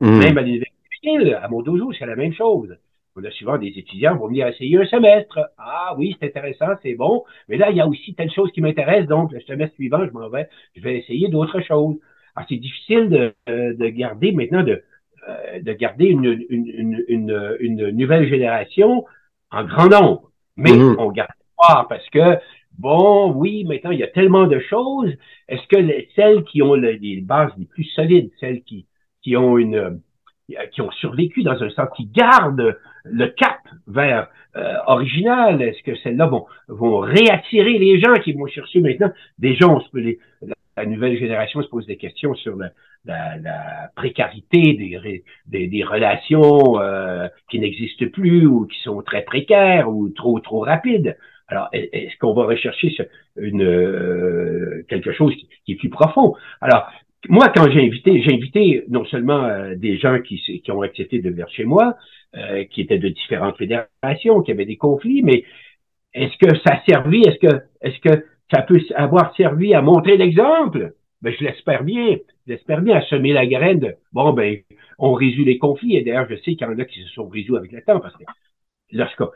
[0.00, 0.18] Mmh.
[0.18, 2.76] Même à l'université, à mon dojo, c'est la même chose.
[3.16, 5.38] On a souvent des étudiants qui vont venir essayer un semestre.
[5.56, 7.22] Ah oui, c'est intéressant, c'est bon.
[7.48, 10.10] Mais là, il y a aussi telle chose qui m'intéresse, donc le semestre suivant, je
[10.10, 11.96] m'en vais, je vais essayer d'autres choses.
[12.34, 14.82] Alors, c'est difficile de, de, garder maintenant de,
[15.28, 19.04] euh, de garder une, une, une, une, nouvelle génération
[19.52, 20.30] en grand nombre.
[20.56, 20.96] Mais mm-hmm.
[20.98, 22.38] on garde pas parce que,
[22.78, 25.12] bon, oui, maintenant, il y a tellement de choses.
[25.48, 28.86] Est-ce que les, celles qui ont les bases les plus solides, celles qui,
[29.22, 30.00] qui ont une
[30.72, 35.60] qui ont survécu dans un sens, qui gardent le cap vers euh, original?
[35.62, 39.10] Est-ce que celles-là vont, vont réattirer les gens qui vont chercher maintenant?
[39.38, 40.18] Des gens, les,
[40.76, 42.70] la, nouvelle génération se pose des questions sur la,
[43.94, 45.02] précarité
[45.46, 51.16] des, relations euh, qui n'existent plus ou qui sont très précaires ou trop trop rapides.
[51.48, 52.96] Alors, est-ce qu'on va rechercher
[53.38, 55.34] euh, quelque chose
[55.66, 56.34] qui, est plus profond?
[56.62, 56.90] Alors,
[57.28, 61.30] moi, quand j'ai invité, j'ai invité non seulement des gens qui, qui ont accepté de
[61.30, 61.96] venir chez moi,
[62.36, 65.44] euh, qui étaient de différentes fédérations, qui avaient des conflits, mais
[66.12, 70.16] est-ce que ça a servi, est-ce que, est-ce que ça peut avoir servi à montrer
[70.16, 70.94] l'exemple?
[71.22, 72.16] Ben, je l'espère bien.
[72.46, 74.58] J'espère bien à semer la graine bon, ben,
[74.98, 75.96] on résout les conflits.
[75.96, 77.98] Et d'ailleurs, je sais qu'il y en a qui se sont résolus avec le temps
[77.98, 78.24] parce que
[78.92, 79.30] lorsqu'on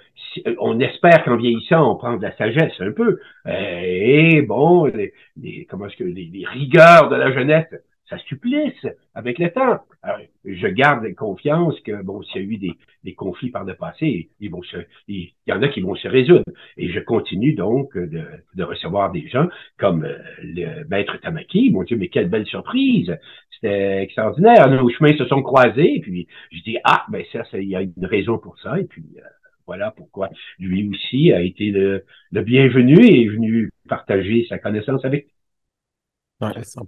[0.58, 3.18] on espère qu'en vieillissant, on prend de la sagesse un peu.
[3.46, 7.74] Euh, et bon, les, comment est-ce que les, les, rigueurs de la jeunesse
[8.08, 9.80] ça supplice avec le temps.
[10.02, 12.72] Alors, je garde confiance que, bon, s'il y a eu des,
[13.04, 14.76] des, conflits par le passé, ils vont se,
[15.08, 16.44] il y en a qui vont se résoudre.
[16.76, 21.70] Et je continue donc de, de recevoir des gens comme euh, le maître Tamaki.
[21.70, 23.16] Mon Dieu, mais quelle belle surprise!
[23.50, 24.68] C'était extraordinaire.
[24.70, 27.82] Nos chemins se sont croisés, et puis je dis, ah, ben ça, il y a
[27.82, 29.22] une raison pour ça, et puis euh,
[29.66, 35.04] voilà pourquoi lui aussi a été le, le bienvenu et est venu partager sa connaissance
[35.04, 35.26] avec
[36.40, 36.84] Ouais, 100%.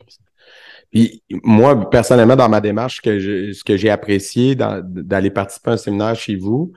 [0.90, 5.76] Puis moi, personnellement, dans ma démarche, que ce que j'ai apprécié d'aller participer à un
[5.76, 6.72] séminaire chez vous,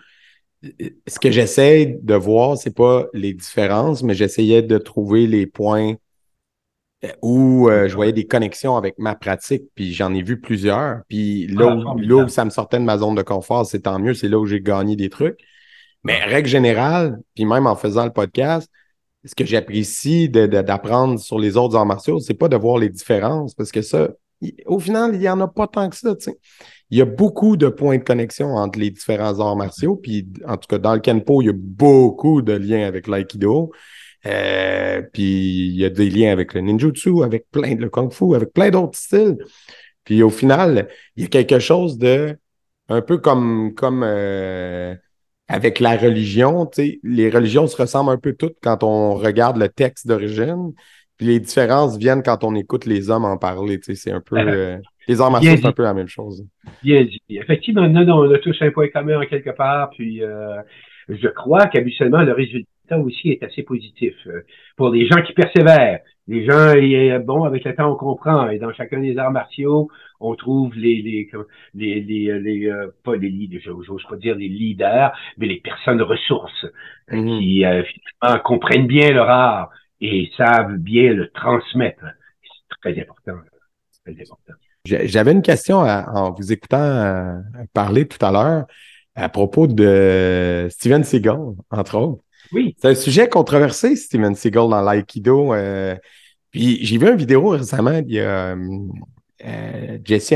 [1.08, 5.96] ce que j'essaie de voir, c'est pas les différences, mais j'essayais de trouver les points
[7.04, 11.02] euh, où euh, je voyais des connexions avec ma pratique, puis j'en ai vu plusieurs.
[11.10, 14.00] Puis là, où, là où ça me sortait de ma zone de confort, c'est tant
[14.00, 15.40] mieux, c'est là où j'ai gagné des trucs.
[16.04, 18.70] Mais règle générale, puis même en faisant le podcast,
[19.26, 23.54] ce que j'apprécie d'apprendre sur les autres arts martiaux, c'est pas de voir les différences,
[23.54, 24.10] parce que ça,
[24.66, 26.16] au final, il n'y en a pas tant que ça.
[26.20, 26.38] sais.
[26.90, 29.96] Il y a beaucoup de points de connexion entre les différents arts martiaux.
[29.96, 33.72] Puis, en tout cas, dans le Kenpo, il y a beaucoup de liens avec l'Aikido.
[34.26, 38.12] Euh, puis, il y a des liens avec le ninjutsu, avec plein de le kung
[38.12, 39.38] fu, avec plein d'autres styles.
[40.04, 42.38] Puis, au final, il y a quelque chose de
[42.90, 44.94] un peu comme, comme euh,
[45.54, 46.68] avec la religion,
[47.04, 50.74] les religions se ressemblent un peu toutes quand on regarde le texte d'origine.
[51.16, 53.80] Puis les différences viennent quand on écoute les hommes en parler.
[53.84, 54.36] C'est un peu.
[54.36, 56.44] Euh, les arts martiaux, c'est un peu la même chose.
[56.82, 57.22] Bien dit.
[57.30, 59.92] Effectivement, non, non, on a tous un point commun en quelque part.
[59.92, 60.60] Puis euh,
[61.08, 64.14] je crois qu'habituellement, le résultat aussi est assez positif.
[64.28, 64.42] Euh,
[64.78, 66.74] pour les gens qui persévèrent, les gens,
[67.20, 68.50] bon, avec le temps, on comprend.
[68.50, 69.90] Et dans chacun des arts martiaux,
[70.24, 71.30] on trouve les, les,
[71.74, 76.02] les, les, les euh, pas les leaders, j'ose pas dire les leaders, mais les personnes
[76.02, 76.66] ressources
[77.12, 77.40] mhm.
[77.40, 79.70] qui euh, finalement comprennent bien leur art
[80.00, 82.06] et savent bien le transmettre.
[82.42, 83.34] C'est très important.
[84.06, 84.54] Très important.
[84.86, 87.40] J'avais une question en vous écoutant euh,
[87.74, 88.66] parler tout à l'heure
[89.16, 92.24] à propos de Steven Seagal, entre autres.
[92.54, 92.76] Oui.
[92.80, 95.54] C'est un sujet controversé, Steven Seagal, dans l'aïkido.
[95.54, 95.96] Euh,
[96.52, 98.78] puis j'ai vu une vidéo récemment, il y a euh,
[99.46, 100.34] euh Jesse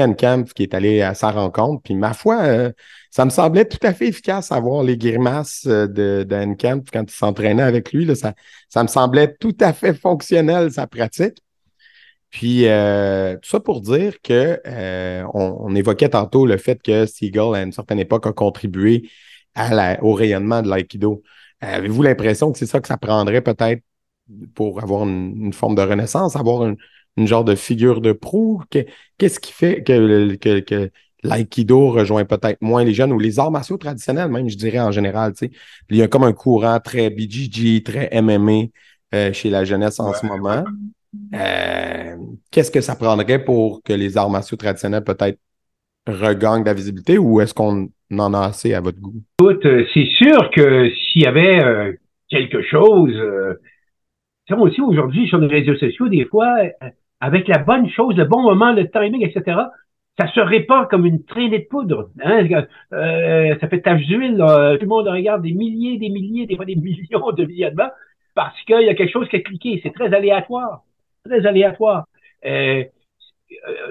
[0.56, 1.84] qui est allé à sa rencontre.
[1.84, 2.72] Puis ma foi,
[3.12, 5.86] ça me semblait tout à fait efficace à voir les grimaces de,
[6.24, 6.56] de
[6.92, 8.14] quand il s'entraînait avec lui.
[8.16, 8.34] Ça,
[8.68, 11.38] ça me semblait tout à fait fonctionnel, sa pratique.
[12.32, 14.60] Puis, tout ça pour dire que
[15.34, 19.10] on, évoquait tantôt le fait que Seagull, à une certaine époque, a contribué
[20.02, 21.24] au rayonnement de l'aïkido.
[21.62, 23.82] Avez-vous l'impression que c'est ça que ça prendrait peut-être
[24.54, 26.78] pour avoir une, forme de renaissance, avoir une,
[27.28, 28.62] genre de figure de proue?
[29.18, 30.92] Qu'est-ce qui fait que, que,
[31.24, 34.92] l'aïkido rejoint peut-être moins les jeunes ou les arts martiaux traditionnels, même, je dirais en
[34.92, 35.34] général.
[35.90, 38.68] Il y a comme un courant très BGG, très MMA
[39.16, 40.64] euh, chez la jeunesse en ce moment.
[41.34, 42.16] Euh,
[42.52, 45.40] qu'est-ce que ça prendrait pour que les arts martiaux traditionnels peut-être
[46.12, 49.22] regagnent de la visibilité ou est-ce qu'on en a assez à votre goût?
[49.40, 51.98] Écoute, euh, c'est sûr que s'il y avait
[52.30, 53.14] quelque chose
[54.56, 56.90] moi aussi, aujourd'hui, sur les réseaux sociaux, des fois, euh,
[57.20, 59.60] avec la bonne chose, le bon moment, le timing, etc.,
[60.20, 62.10] ça se répand comme une traînée de poudre.
[62.24, 62.48] Hein?
[62.94, 64.38] Euh, ça fait tache d'huile.
[64.38, 67.90] Tout le monde regarde des milliers, des milliers, des fois des millions de visionnements
[68.34, 69.80] parce qu'il y a quelque chose qui a cliqué.
[69.84, 70.84] C'est très aléatoire.
[71.24, 72.06] Très aléatoire.
[72.46, 72.84] Euh,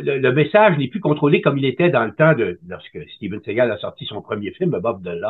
[0.00, 3.70] le, message n'est plus contrôlé comme il était dans le temps de lorsque Steven Seagal
[3.70, 5.20] a sorti son premier film, Bob de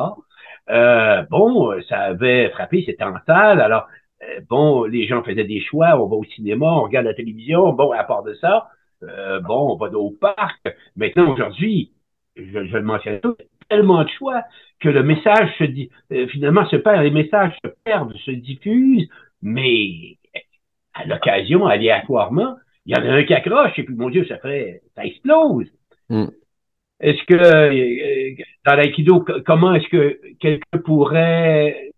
[0.68, 3.60] Euh, bon, ça avait frappé, c'était en salle.
[3.60, 3.86] Alors,
[4.22, 7.72] euh, bon, les gens faisaient des choix, on va au cinéma, on regarde la télévision,
[7.72, 8.68] bon, à part de ça,
[9.02, 10.60] euh, bon, on va au parc.
[10.96, 11.92] Maintenant, aujourd'hui,
[12.36, 13.20] je, je le mentionne
[13.68, 14.42] tellement de choix
[14.80, 19.08] que le message se dit, euh, finalement se perd, les messages se perdent, se diffusent,
[19.42, 20.16] mais
[20.94, 24.38] à l'occasion, aléatoirement, il y en a un qui accroche, et puis mon Dieu, ça
[24.38, 25.66] ferait, ça explose.
[26.08, 26.26] Mm.
[27.00, 31.90] Est-ce que dans l'aïkido, comment est-ce que quelqu'un pourrait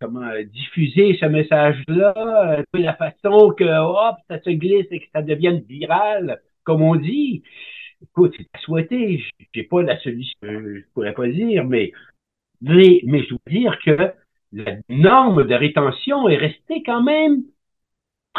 [0.00, 5.06] comment euh, diffuser ce message-là, de la façon que hop, ça se glisse et que
[5.12, 7.42] ça devienne viral, comme on dit?
[8.02, 9.24] Écoute, c'est à souhaiter.
[9.54, 11.92] J'ai pas la solution, je pourrais pas dire, mais,
[12.60, 14.12] mais, mais je dois dire que
[14.52, 17.42] la norme de rétention est restée quand même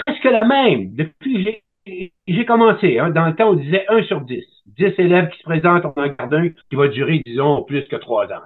[0.05, 1.91] presque la même depuis que
[2.27, 2.99] j'ai commencé.
[2.99, 3.09] Hein.
[3.11, 4.43] Dans le temps, on disait 1 sur 10.
[4.77, 7.95] 10 élèves qui se présentent, on en garde un qui va durer, disons, plus que
[7.95, 8.43] 3 ans.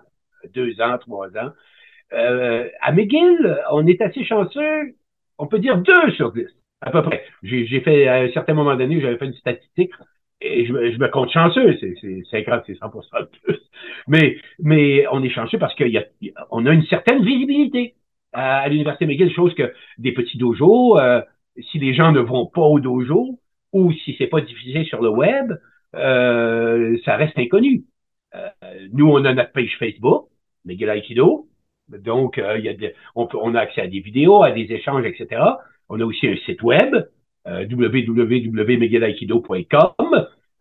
[0.53, 1.51] 2 ans, 3 ans.
[2.13, 4.95] Euh, à McGill, on est assez chanceux,
[5.37, 6.45] on peut dire 2 sur 10,
[6.81, 7.23] à peu près.
[7.41, 9.91] J'ai fait, à un certain moment donné, j'avais fait une statistique,
[10.41, 11.95] et je, me compte chanceux, c'est
[12.31, 13.59] 50, c'est 100% de plus.
[14.07, 17.95] Mais, mais on est chanceux parce qu'on a, a une certaine visibilité
[18.33, 21.21] à, l'Université McGill, chose que des petits dojos, euh,
[21.71, 23.39] si les gens ne vont pas au dojo,
[23.73, 25.53] ou si c'est pas diffusé sur le web,
[25.95, 27.85] euh, ça reste inconnu.
[28.35, 28.49] Euh,
[28.93, 30.27] nous, on a notre page Facebook,
[30.65, 31.47] McGill Aikido,
[31.89, 32.73] donc, euh, y a
[33.15, 35.41] on, on a accès à des vidéos, à des échanges, etc.
[35.89, 36.95] On a aussi un site web,
[37.47, 37.65] euh,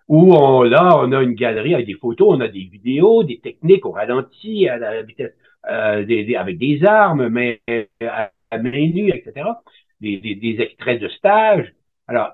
[0.08, 3.38] où on, là, on a une galerie avec des photos, on a des vidéos, des
[3.38, 5.32] techniques au ralenti, à la vitesse,
[5.70, 7.60] euh, des, avec des armes, mais
[8.00, 9.46] à, main nue, etc.
[10.00, 11.74] Des, des, extraits de stage.
[12.06, 12.32] Alors,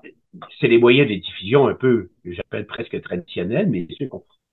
[0.59, 3.87] c'est les moyens de diffusion un peu, j'appelle presque traditionnels, mais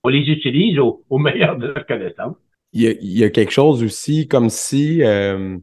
[0.03, 2.37] on, les utilise au, au meilleur de leur connaissance
[2.75, 5.57] il y, a, quelque chose aussi comme si euh,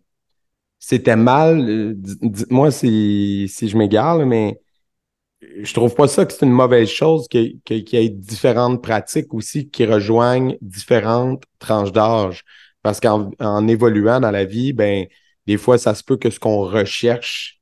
[0.80, 1.70] c'était mal.
[1.70, 4.62] Euh, dites-moi si, si je m'égare, mais
[5.62, 9.70] je trouve pas ça que c'est une mauvaise chose qu'il y ait différentes pratiques aussi
[9.70, 12.44] qui rejoignent différentes tranches d'âge.
[12.82, 15.06] Parce qu'en évoluant dans la vie, ben,
[15.52, 17.60] des fois, ça se peut que ce qu'on recherche,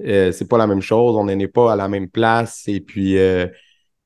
[0.00, 3.16] euh, c'est pas la même chose, on n'est pas à la même place, et puis
[3.16, 3.46] euh,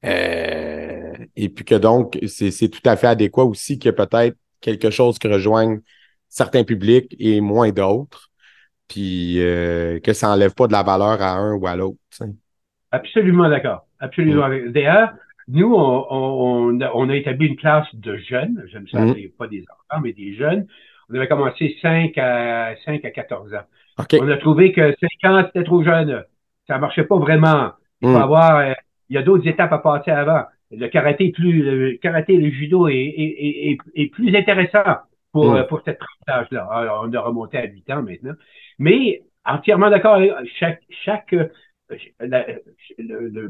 [0.05, 5.29] et puis que donc, c'est tout à fait adéquat aussi que peut-être quelque chose qui
[5.29, 5.81] rejoigne
[6.29, 8.29] certains publics et moins d'autres,
[8.87, 11.99] puis euh, que ça n'enlève pas de la valeur à un ou à l'autre.
[12.91, 13.87] Absolument d'accord.
[13.99, 14.49] Absolument.
[14.49, 14.73] Mm.
[14.73, 15.15] D'ailleurs,
[15.49, 20.03] nous, on, on, a, établi une classe de jeunes, je ne sais pas des enfants,
[20.03, 20.67] mais des jeunes.
[21.13, 24.07] On avait commencé 5 à 5 à 14 ans.
[24.21, 26.25] On a trouvé que 5 ans, c'était trop jeune.
[26.67, 27.73] Ça ne marchait pas vraiment.
[28.01, 28.23] Il faut mm.
[28.23, 28.73] avoir, euh,
[29.11, 32.89] il y a d'autres étapes à passer avant le karaté plus le karaté le judo
[32.89, 35.67] est, est, est, plus intéressant pour, mm.
[35.67, 38.35] pour cette tranche là On a remonté à 8 ans maintenant.
[38.79, 40.19] Mais entièrement d'accord
[40.59, 41.35] chaque chaque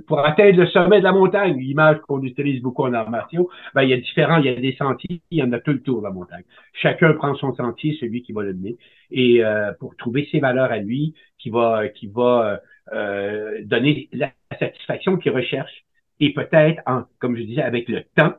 [0.07, 3.91] pour atteindre le sommet de la montagne, l'image qu'on utilise beaucoup en armation, ben, il
[3.91, 6.01] y a différents, il y a des sentiers, il y en a tout le tour
[6.01, 6.45] de la montagne.
[6.75, 8.77] Chacun prend son sentier, celui qui va le mener,
[9.11, 12.61] et euh, pour trouver ses valeurs à lui, qui va, qui va
[12.93, 15.85] euh, donner la satisfaction qu'il recherche
[16.23, 16.83] et peut-être,
[17.19, 18.35] comme je disais, avec le temps,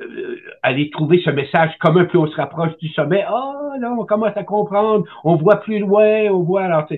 [0.00, 3.24] euh, aller trouver ce message commun, plus on se rapproche du sommet.
[3.30, 6.62] Oh, là, on commence à comprendre, on voit plus loin, on voit.
[6.62, 6.88] Alors,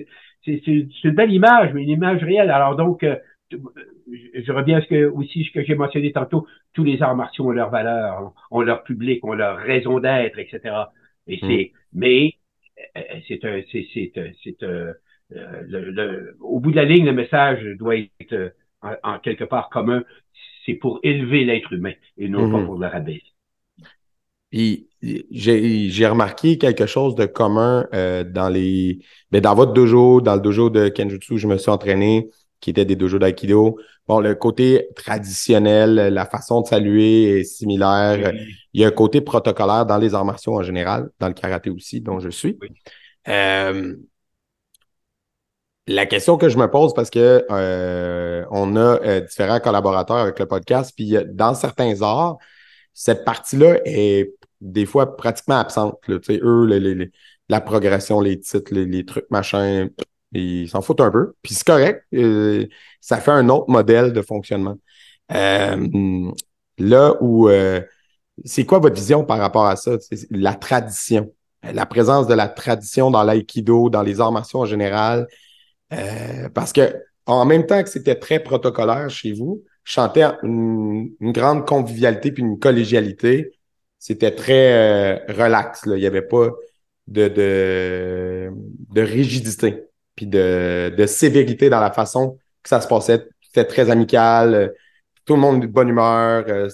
[0.45, 2.51] c'est, c'est une belle image, mais une image réelle.
[2.51, 3.15] Alors donc, euh,
[3.51, 7.47] je reviens à ce que aussi ce que j'ai mentionné tantôt, tous les arts martiaux
[7.47, 10.75] ont leur valeur, ont leur public, ont leur raison d'être, etc.
[11.27, 11.99] Et c'est, mm.
[11.99, 12.33] mais
[12.97, 14.11] euh, c'est un, c'est, c'est,
[14.43, 14.61] c'est,
[15.29, 20.03] le, au bout de la ligne, le message doit être en, quelque part commun.
[20.65, 22.65] C'est pour élever l'être humain et non pas mhm.
[22.65, 23.33] pour le rabaisser.
[24.53, 28.99] J'ai remarqué quelque chose de commun dans les
[29.31, 32.29] mais ben, dans votre dojo, dans le dojo de Kenjutsu, je me suis entraîné,
[32.63, 33.77] qui était des dojos d'aïkido.
[34.07, 38.31] Bon, le côté traditionnel, la façon de saluer est similaire.
[38.73, 41.69] Il y a un côté protocolaire dans les arts martiaux en général, dans le karaté
[41.69, 42.57] aussi, dont je suis.
[43.27, 43.95] Euh,
[45.87, 50.39] la question que je me pose, parce que euh, on a euh, différents collaborateurs avec
[50.39, 52.37] le podcast, puis dans certains arts,
[52.93, 54.33] cette partie-là est
[54.63, 55.99] des fois pratiquement absente.
[56.07, 56.17] Là.
[56.29, 57.09] Eux,
[57.49, 59.89] la progression, les titres, les, trucs, machin,
[60.31, 61.33] ils s'en foutent un peu.
[61.41, 62.05] Puis c'est correct.
[63.01, 64.77] ça fait un autre modèle de fonctionnement.
[65.29, 67.49] là où
[68.45, 69.97] c'est quoi votre vision par rapport à ça?
[70.31, 71.31] La tradition,
[71.63, 75.27] la présence de la tradition dans l'aïkido, dans les arts martiaux en général.
[75.93, 76.95] Euh, parce que
[77.25, 82.43] en même temps que c'était très protocolaire chez vous, chanter une, une, grande convivialité puis
[82.43, 83.51] une collégialité.
[84.03, 85.85] C'était très euh, relax.
[85.85, 85.95] Là.
[85.95, 86.49] Il n'y avait pas
[87.07, 93.25] de, de, rigidité puis de, de sévérité dans la façon que ça se passait.
[93.39, 94.73] C'était très amical.
[95.23, 96.43] Tout le monde de bonne humeur.
[96.49, 96.67] Euh,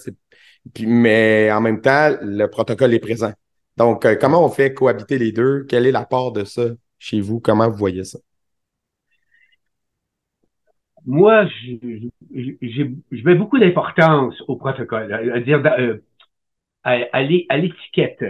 [0.80, 3.32] mais en même temps, le protocole est présent.
[3.76, 5.66] Donc, euh, comment on fait cohabiter les deux?
[5.68, 6.64] Quel est l'apport de ça
[6.98, 7.38] chez vous?
[7.38, 8.18] Comment vous voyez ça?
[11.06, 15.62] Moi, je, mets beaucoup d'importance au protocole, à, dire
[16.86, 18.24] euh, à, l'étiquette,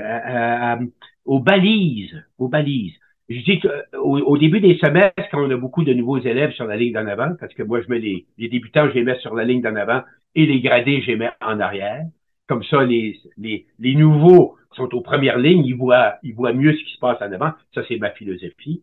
[1.24, 2.94] aux balises, aux balises.
[3.28, 6.64] Je dis qu'au au début des semestres, quand on a beaucoup de nouveaux élèves sur
[6.64, 9.18] la ligne d'en avant, parce que moi, je mets les, les débutants, je les mets
[9.20, 10.02] sur la ligne d'en avant
[10.34, 12.04] et les gradés, je les mets en arrière.
[12.48, 16.72] Comme ça, les, les, les nouveaux sont aux premières lignes, ils voient, ils voient mieux
[16.72, 17.52] ce qui se passe en avant.
[17.74, 18.82] Ça, c'est ma philosophie.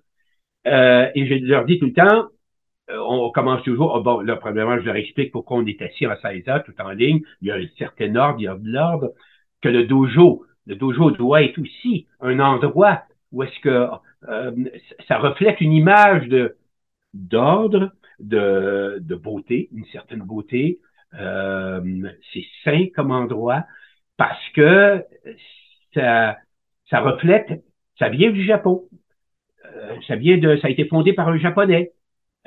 [0.66, 2.28] Euh, et je leur dis tout le temps,
[2.90, 6.08] euh, on commence toujours, oh, bon, là, premièrement, je leur explique pourquoi on est assis
[6.08, 7.22] en 16 heures, tout en ligne.
[7.42, 9.12] Il y a un certain ordre, il y a de l'ordre,
[9.62, 13.88] que le dojo, le dojo doit être aussi un endroit où est-ce que
[14.30, 14.52] euh,
[15.08, 16.56] ça reflète une image de
[17.14, 20.80] d'ordre, de, de beauté, une certaine beauté,
[21.20, 21.82] euh,
[22.34, 23.64] c'est sain comme endroit
[24.18, 25.04] parce que
[25.94, 26.38] ça,
[26.90, 27.64] ça reflète,
[27.98, 28.84] ça vient du Japon.
[29.66, 31.92] Euh, ça vient de, ça a été fondé par un japonais.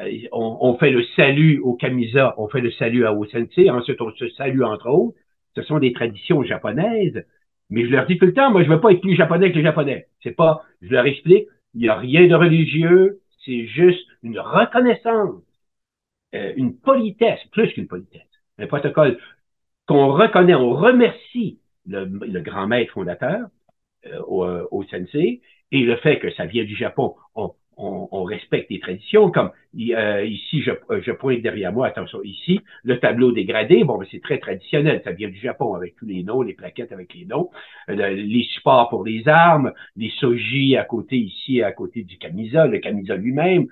[0.00, 4.00] Euh, on, on, fait le salut au Kamisa, on fait le salut à Osensei, ensuite
[4.00, 5.16] on se salue entre autres.
[5.54, 7.24] Ce sont des traditions japonaises.
[7.70, 9.56] Mais je leur dis tout le temps, moi je veux pas être plus japonais que
[9.56, 10.08] les japonais.
[10.22, 15.42] C'est pas, je leur explique, il n'y a rien de religieux, c'est juste une reconnaissance,
[16.32, 18.30] une politesse, plus qu'une politesse
[18.60, 19.18] un protocole
[19.86, 22.04] qu'on reconnaît, on remercie le,
[22.40, 23.48] grand maître fondateur
[24.06, 25.40] euh, au, euh, au, sensei,
[25.72, 27.54] et le fait que ça vient du Japon, on,
[28.24, 33.32] respecte les traditions, comme euh, ici, je, je, pointe derrière moi, attention, ici, le tableau
[33.32, 36.92] dégradé, bon, c'est très traditionnel, ça vient du Japon, avec tous les noms, les plaquettes
[36.92, 37.50] avec les noms,
[37.88, 42.78] les supports pour les armes, les soji à côté, ici, à côté du kamisa, le
[42.78, 43.66] kamisa lui-même,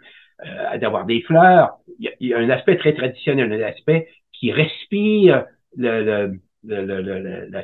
[0.81, 5.45] d'avoir des fleurs, il y, a, un aspect très traditionnel, un aspect qui respire
[5.77, 6.29] la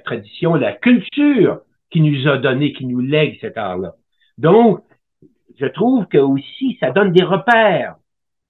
[0.05, 3.95] tradition, la culture qui nous a donné, qui nous lègue cet art-là.
[4.39, 4.81] Donc,
[5.57, 7.97] je trouve que aussi, ça donne des repères.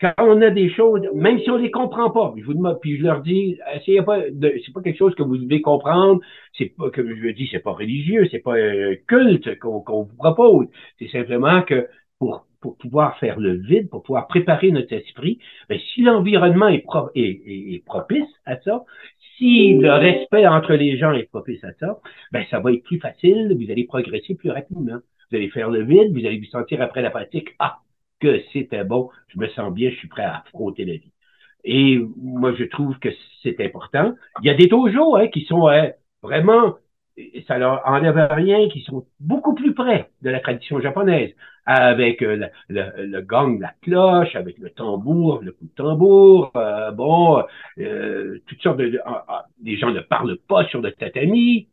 [0.00, 2.98] Quand on a des choses, même si on les comprend pas, je vous demande, puis
[2.98, 6.20] je leur dis, essayez pas, c'est pas quelque chose que vous devez comprendre,
[6.58, 10.66] c'est pas que je dis, c'est pas religieux, c'est pas un culte qu'on vous propose,
[10.98, 11.88] c'est simplement que
[12.18, 15.38] pour pour pouvoir faire le vide, pour pouvoir préparer notre esprit,
[15.68, 16.82] ben, si l'environnement est,
[17.14, 18.84] est, propice à ça,
[19.36, 22.00] si le respect entre les gens est propice à ça,
[22.32, 25.00] ben, ça va être plus facile, vous allez progresser plus rapidement.
[25.30, 27.78] Vous allez faire le vide, vous allez vous sentir après la pratique, ah,
[28.20, 31.12] que c'était bon, je me sens bien, je suis prêt à affronter la vie.
[31.64, 33.08] Et moi, je trouve que
[33.42, 34.14] c'est important.
[34.42, 36.74] Il y a des dojos hein, qui sont hein, vraiment
[37.46, 41.32] ça leur enlève rien, qui sont beaucoup plus près de la tradition japonaise,
[41.64, 46.90] avec euh, le, le, gong, la cloche, avec le tambour, le coup de tambour, euh,
[46.90, 47.42] bon,
[47.78, 49.00] euh, toutes sortes de...
[49.62, 51.68] les gens ne parlent pas sur le tatami.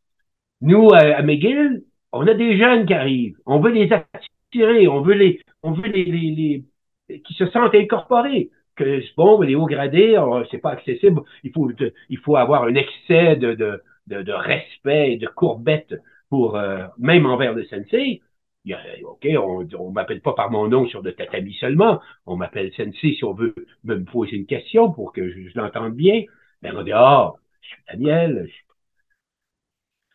[0.61, 5.13] Nous, à, McGill, on a des jeunes qui arrivent, on veut les attirer, on veut
[5.13, 6.63] les, on veut les, les,
[7.09, 10.17] les qui se sentent incorporés que bon, les hauts gradés,
[10.49, 11.21] c'est pas accessible.
[11.43, 11.69] Il faut,
[12.09, 15.93] il faut avoir un excès de, de, de, respect de courbette
[16.29, 18.21] pour euh, même envers le sensei.
[18.63, 21.99] Il OK, on ne m'appelle pas par mon nom sur le tatami seulement.
[22.25, 26.23] On m'appelle sensei si on veut me poser une question pour que je, l'entende bien.
[26.61, 28.47] Ben, on dit, ah, je suis Daniel,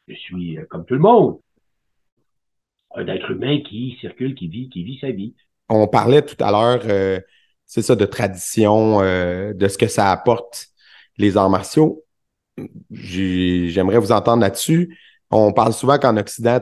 [0.09, 1.41] je, suis euh, comme tout le monde.
[2.97, 5.35] Un être humain qui circule, qui vit, qui vit sa vie.
[5.69, 7.21] on parlait tout à l'heure, euh,
[7.67, 10.69] c'est ça, de tradition, euh, de ce que ça apporte
[11.19, 12.05] les arts martiaux.
[12.91, 14.99] J'aimerais vous entendre là-dessus.
[15.31, 16.59] On parle souvent qu'en Occident,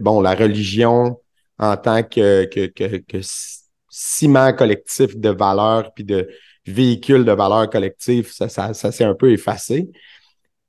[0.00, 1.20] bon, la religion
[1.58, 2.66] en tant que, que,
[2.98, 3.18] que,
[3.88, 6.28] ciment collectif de valeurs puis de
[6.66, 9.88] véhicule de valeurs collectives, ça, ça, ça s'est un peu effacé.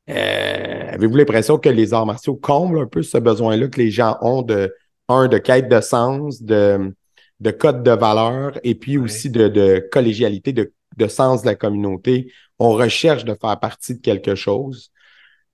[0.09, 4.17] Euh, Avez-vous l'impression que les arts martiaux comblent un peu ce besoin-là que les gens
[4.21, 4.73] ont de,
[5.09, 6.93] un, de quête de sens, de,
[7.39, 11.55] de code de valeur et puis aussi de, de collégialité, de, de, sens de la
[11.55, 12.31] communauté?
[12.59, 14.91] On recherche de faire partie de quelque chose.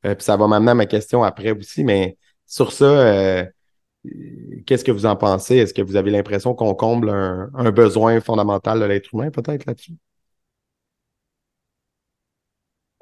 [0.06, 3.46] Euh, puis ça va m'amener à ma question après aussi, mais sur ça, euh,
[4.66, 5.58] qu'est-ce que vous en pensez?
[5.58, 9.66] Est-ce que vous avez l'impression qu'on comble un, un, besoin fondamental de l'être humain peut-être
[9.66, 9.94] là-dessus?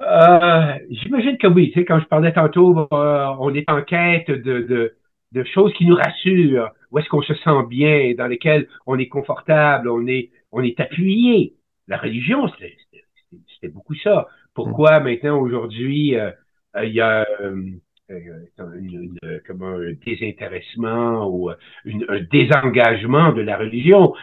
[0.02, 1.70] Euh, J'imagine que oui.
[1.70, 4.94] Tu sais, quand je parlais tantôt, euh, on est en quête de, de,
[5.32, 9.08] de choses qui nous rassurent, où est-ce qu'on se sent bien, dans lesquelles on est
[9.08, 11.54] confortable, on est, on est appuyé.
[11.88, 14.28] La religion, c'était beaucoup ça.
[14.54, 15.04] Pourquoi mm.
[15.04, 16.30] maintenant, aujourd'hui, euh,
[16.76, 17.62] euh, il y a euh,
[18.08, 21.50] une, comme un désintéressement ou
[21.84, 24.14] une, un désengagement de la religion?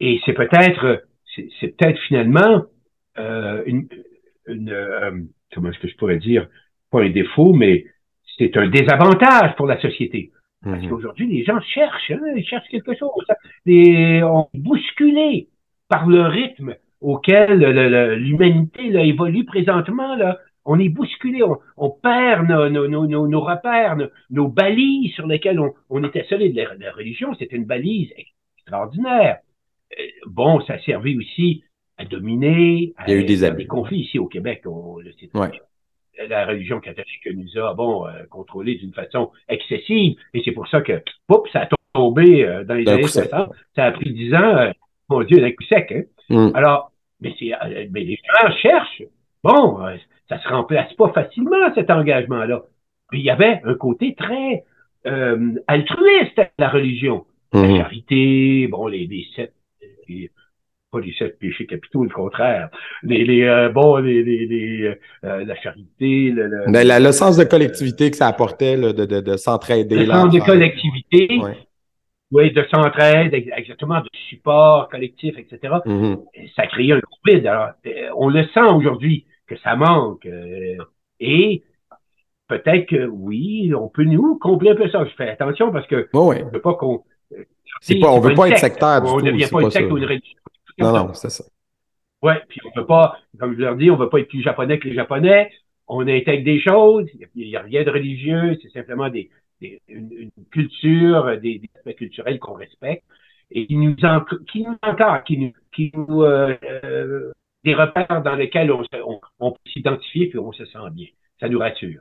[0.00, 1.04] Et c'est peut-être,
[1.34, 2.64] c'est peut-être finalement
[3.16, 3.88] une,
[4.46, 6.48] une comment est-ce que je pourrais dire,
[6.90, 7.86] pas un défaut, mais
[8.38, 10.32] c'est un désavantage pour la société.
[10.62, 10.88] Parce mhm.
[10.88, 13.10] qu'aujourd'hui, les gens cherchent, hein, ils cherchent quelque chose.
[13.66, 14.22] On est
[14.54, 15.48] bousculé
[15.88, 17.58] par le rythme auquel
[18.16, 20.14] l'humanité évolue présentement.
[20.14, 20.38] Là.
[20.64, 21.42] On est bousculé,
[21.76, 23.96] on, perd nos, nos, nos, nos, repères,
[24.30, 26.54] nos, balises sur lesquelles on, on était solide.
[26.54, 28.12] La, la religion, c'était une balise
[28.56, 29.38] extraordinaire.
[29.98, 31.64] Euh, bon, ça servait aussi
[32.02, 32.94] à dominer.
[33.06, 34.62] Il y a eu des, des conflits ici au Québec.
[34.66, 35.50] On, ouais
[36.28, 40.80] la religion catholique nous a bon euh, contrôlé d'une façon excessive et c'est pour ça
[40.80, 43.50] que poup, ça a tombé euh, dans les années 60.
[43.74, 44.70] Ça a pris dix ans, euh,
[45.08, 45.92] mon Dieu, d'un coup sec.
[45.92, 46.02] Hein?
[46.28, 46.50] Mm.
[46.54, 47.52] Alors, mais, c'est,
[47.90, 49.02] mais les gens cherchent.
[49.44, 49.78] Bon,
[50.28, 52.62] ça se remplace pas facilement cet engagement-là.
[53.12, 54.64] Mais il y avait un côté très
[55.04, 57.24] altruiste à la religion.
[57.52, 57.76] La mm-hmm.
[57.76, 59.52] charité, bon, les, les sept,
[60.92, 62.68] pas les sept péchés capitaux, le contraire.
[63.02, 67.10] Les, les euh, bon, les, les, les euh, la charité, le, le, Mais la, le
[67.10, 69.96] sens de collectivité que ça apportait, là, de, de, de s'entraider.
[69.96, 71.40] Le sens de collectivité,
[72.30, 75.74] oui, de s'entraide, exactement, de support collectif, etc.
[75.84, 76.54] Mm-hmm.
[76.54, 77.46] Ça crée un vide.
[77.46, 80.28] Alors, euh, on le sent aujourd'hui que ça manque.
[81.20, 81.62] et
[82.48, 85.04] peut-être que oui, on peut nous combler un peu ça.
[85.04, 86.44] Je fais attention parce que oh, ouais.
[86.44, 87.02] on veut pas qu'on.
[88.00, 89.16] Pas, on veut pas être sectaire du on tout.
[89.16, 90.41] On ne devient pas une secte ou une religion
[90.78, 91.44] non, non, c'est ça.
[92.22, 94.78] Ouais, puis on peut pas, comme je leur dis, on veut pas être plus japonais
[94.78, 95.50] que les japonais.
[95.88, 100.30] On intègre des choses, il n'y a rien de religieux, c'est simplement des, des une,
[100.50, 103.04] culture, des, des, aspects culturels qu'on respecte
[103.50, 104.20] et qui nous, en,
[104.50, 104.76] qui nous
[105.24, 107.32] qui nous, qui nous euh, euh,
[107.64, 111.08] des repères dans lesquels on, on, on peut s'identifier puis on se sent bien.
[111.40, 112.00] Ça nous rassure.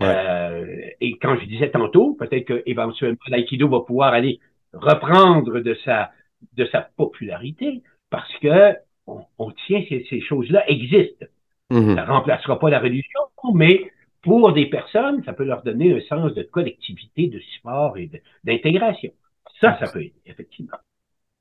[0.00, 0.06] Ouais.
[0.08, 4.40] Euh, et quand je disais tantôt, peut-être qu'éventuellement l'aïkido va pouvoir aller
[4.72, 6.12] reprendre de sa
[6.56, 8.74] de sa popularité, parce que
[9.06, 11.26] on, on tient ces, ces choses-là existent.
[11.70, 11.94] Mm-hmm.
[11.94, 13.20] Ça remplacera pas la religion,
[13.54, 13.90] mais
[14.22, 18.10] pour des personnes, ça peut leur donner un sens de collectivité, de support et
[18.44, 19.12] d'intégration.
[19.60, 20.76] Ça, ça peut aider, effectivement.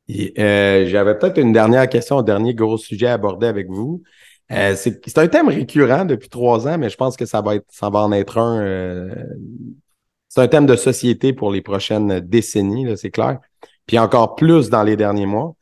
[0.10, 4.04] Euh, J'avais peut-être une dernière question, un dernier gros sujet à aborder avec vous.
[4.52, 7.66] Euh, c'est un thème récurrent depuis trois ans, mais je pense que ça va être,
[7.70, 8.62] ça va en être un.
[8.62, 9.16] Euh,
[10.30, 13.40] c'est un thème de société pour les prochaines décennies, c'est clair.
[13.86, 15.56] Puis encore plus dans les derniers mois.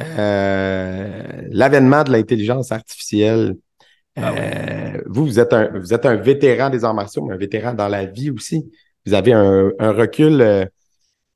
[0.00, 3.56] Euh, l'avènement de l'intelligence artificielle.
[4.16, 7.38] Ah euh, vous, vous êtes, un, vous êtes un vétéran des arts martiaux, mais un
[7.38, 8.70] vétéran dans la vie aussi.
[9.04, 10.68] Vous avez un, un recul,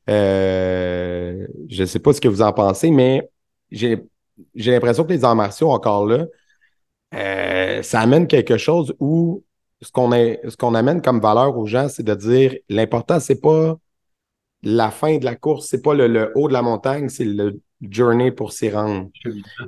[0.09, 3.31] euh, je ne sais pas ce que vous en pensez, mais
[3.71, 4.03] j'ai
[4.55, 6.27] l'impression que les arts martiaux, encore là,
[7.15, 9.45] euh, ça amène quelque chose où
[9.83, 13.77] ce qu'on ce qu'on amène comme valeur aux gens, c'est de dire l'important, c'est pas
[14.63, 17.61] la fin de la course, c'est pas le, le, haut de la montagne, c'est le
[17.81, 19.09] journey pour s'y rendre.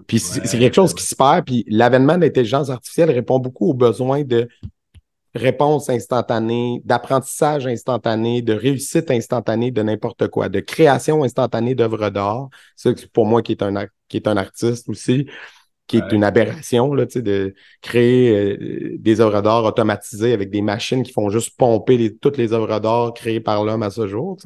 [0.06, 1.44] Puis c'est quelque chose qui se perd.
[1.44, 4.48] Puis l'avènement de l'intelligence artificielle répond beaucoup aux besoins de
[5.34, 12.48] réponse instantanée, d'apprentissage instantané, de réussite instantanée de n'importe quoi, de création instantanée d'œuvres d'art.
[12.76, 15.26] C'est pour moi qui est un, qui est un artiste aussi,
[15.86, 21.02] qui est une aberration, là, de créer euh, des œuvres d'art automatisées avec des machines
[21.02, 24.36] qui font juste pomper toutes les œuvres d'art créées par l'homme à ce jour.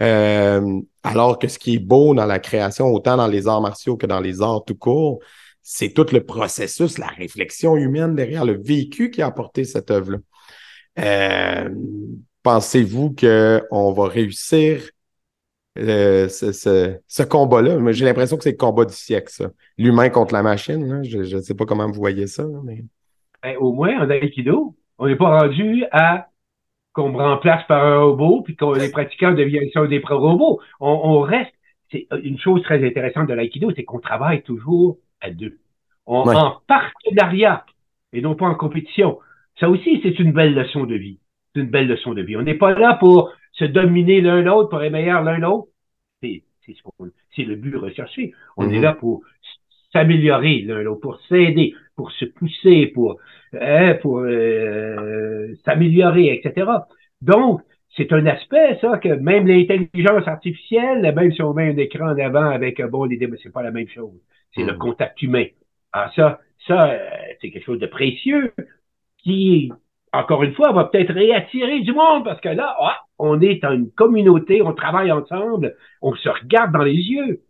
[0.00, 3.96] Euh, alors que ce qui est beau dans la création, autant dans les arts martiaux
[3.96, 5.20] que dans les arts tout court,
[5.62, 10.18] c'est tout le processus, la réflexion humaine derrière le vécu qui a apporté cette œuvre-là.
[10.98, 11.68] Euh,
[12.42, 14.88] pensez-vous qu'on va réussir
[15.78, 17.92] euh, ce, combat-là?
[17.92, 19.50] J'ai l'impression que c'est le combat du siècle, ça.
[19.76, 20.86] L'humain contre la machine.
[20.86, 21.02] Là.
[21.02, 22.44] Je ne sais pas comment vous voyez ça.
[22.64, 22.84] Mais...
[23.42, 26.27] Ben, au moins, en Aikido, on n'est pas rendu à
[26.98, 30.60] qu'on me remplace par un robot puis que les pratiquants deviennent des robots.
[30.80, 31.52] On, on reste.
[31.92, 35.58] C'est une chose très intéressante de l'aïkido, c'est qu'on travaille toujours à deux.
[36.06, 37.64] On, En partenariat
[38.12, 39.20] et non pas en compétition.
[39.60, 41.20] Ça aussi, c'est une belle leçon de vie.
[41.54, 42.36] C'est une belle leçon de vie.
[42.36, 45.68] On n'est pas là pour se dominer l'un l'autre, pour être meilleur l'un l'autre.
[46.22, 46.42] C'est,
[47.34, 48.34] c'est, le but recherché.
[48.56, 48.82] On est mm-hmm.
[48.82, 49.22] là pour
[49.92, 53.16] s'améliorer l'un l'autre, pour s'aider, pour se pousser, pour,
[53.60, 56.70] hein, pour euh, s'améliorer, etc.
[57.20, 57.60] Donc,
[57.96, 62.18] c'est un aspect, ça, que même l'intelligence artificielle, même si on met un écran en
[62.18, 64.14] avant avec un bon idée, c'est pas la même chose.
[64.54, 64.78] C'est le mm.
[64.78, 65.46] contact humain.
[65.92, 66.38] Alors ça,
[66.68, 66.98] ça, euh,
[67.40, 68.52] c'est quelque chose de précieux
[69.24, 69.72] qui,
[70.12, 73.72] encore une fois, va peut-être réattirer du monde parce que là, ah, on est dans
[73.72, 77.40] une communauté, on travaille ensemble, on se regarde dans les yeux.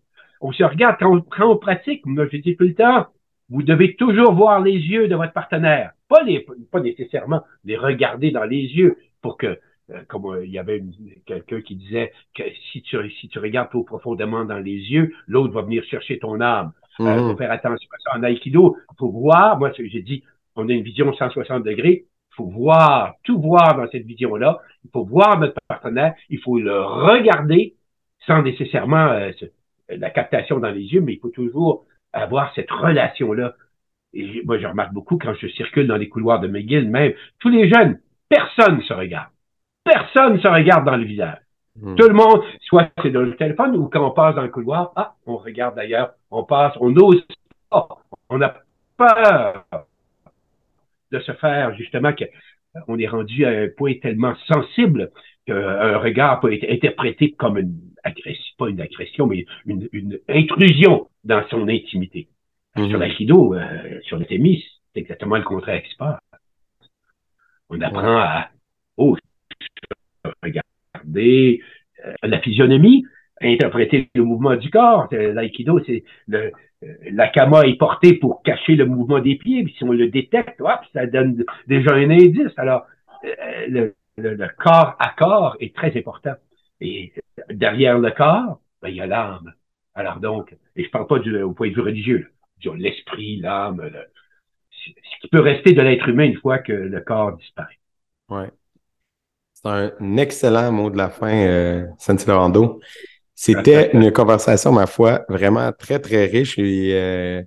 [0.41, 2.07] On se regarde quand on, quand on pratique.
[2.07, 3.09] Moi, je dis tout le temps,
[3.51, 5.93] vous devez toujours voir les yeux de votre partenaire.
[6.09, 9.59] Pas les, pas nécessairement les regarder dans les yeux pour que,
[9.91, 10.83] euh, comme euh, il y avait
[11.27, 12.43] quelqu'un qui disait que
[12.73, 16.41] si tu, si tu regardes trop profondément dans les yeux, l'autre va venir chercher ton
[16.41, 16.73] âme.
[16.99, 17.31] Il euh, mhm.
[17.31, 18.19] faut faire attention à ça.
[18.19, 20.25] En Aikido, il faut voir, moi j'ai dit,
[20.57, 24.91] on a une vision 160 degrés, il faut voir, tout voir dans cette vision-là, il
[24.91, 27.75] faut voir notre partenaire, il faut le regarder
[28.27, 29.31] sans nécessairement
[29.89, 33.55] la captation dans les yeux, mais il faut toujours avoir cette relation-là.
[34.15, 37.51] Et moi, je remarque beaucoup quand je circule dans les couloirs de McGill, même, tous
[37.51, 39.29] les jeunes, personne ne se regarde.
[39.85, 41.39] Personne ne se regarde dans le visage.
[41.77, 41.95] Hmm.
[41.95, 44.93] Tout le monde, soit c'est dans le téléphone ou quand on passe dans le couloir,
[44.97, 47.25] ah, on regarde d'ailleurs, on passe, on ose
[47.71, 47.89] pas,
[48.31, 48.55] on a
[48.97, 49.65] peur
[51.13, 52.25] de se faire justement que
[52.87, 55.11] on est rendu à un point tellement sensible
[55.49, 61.09] qu'un regard peut être interprété comme une agression, pas une agression, mais une, une intrusion
[61.25, 62.29] dans son intimité.
[62.77, 62.89] Mm-hmm.
[62.91, 66.21] Sur l'aïkido, euh, sur le témis, c'est exactement le contraire qui se passe.
[67.71, 68.49] On apprend à
[68.99, 69.17] oh,
[70.43, 71.63] regarder
[72.05, 73.05] euh, la physionomie,
[73.41, 75.09] interpréter le mouvement du corps.
[75.13, 76.53] Euh, l'aïkido, c'est le
[77.11, 80.79] l'akama est porté pour cacher le mouvement des pieds, puis si on le détecte, hop,
[80.93, 82.57] ça donne déjà un indice.
[82.57, 82.87] Alors,
[83.67, 86.35] le, le, corps à corps est très important.
[86.81, 87.13] Et
[87.51, 89.53] derrière le corps, ben, il y a l'âme.
[89.95, 92.33] Alors donc, et je parle pas du, au point de vue religieux,
[92.77, 93.91] l'esprit, l'âme,
[94.71, 97.79] ce qui peut rester de l'être humain une fois que le corps disparaît.
[98.29, 98.51] Ouais.
[99.55, 102.81] C'est un excellent mot de la fin, euh, Santi Lorando.
[103.35, 107.43] C'était une conversation, ma foi, vraiment très, très riche et, euh,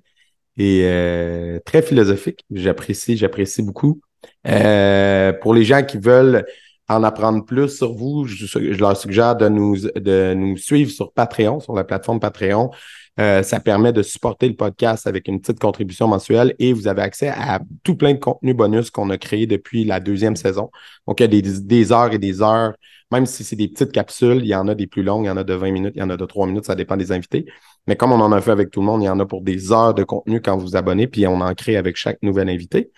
[0.57, 2.45] et euh, très philosophique.
[2.51, 4.01] J'apprécie, j'apprécie beaucoup.
[4.47, 6.45] Euh, pour les gens qui veulent
[6.89, 11.59] en apprendre plus sur vous, je, leur suggère de nous, de nous suivre sur Patreon,
[11.59, 12.71] sur la plateforme Patreon.
[13.19, 17.01] Euh, ça permet de supporter le podcast avec une petite contribution mensuelle et vous avez
[17.01, 20.71] accès à tout plein de contenus bonus qu'on a créé depuis la deuxième saison.
[21.07, 22.73] Donc, il y a des, des heures et des heures,
[23.11, 25.31] même si c'est des petites capsules, il y en a des plus longues, il y
[25.31, 27.11] en a de 20 minutes, il y en a de 3 minutes, ça dépend des
[27.11, 27.45] invités.
[27.85, 29.41] Mais comme on en a fait avec tout le monde, il y en a pour
[29.41, 32.49] des heures de contenu quand vous vous abonnez, puis on en crée avec chaque nouvel
[32.49, 32.91] invité.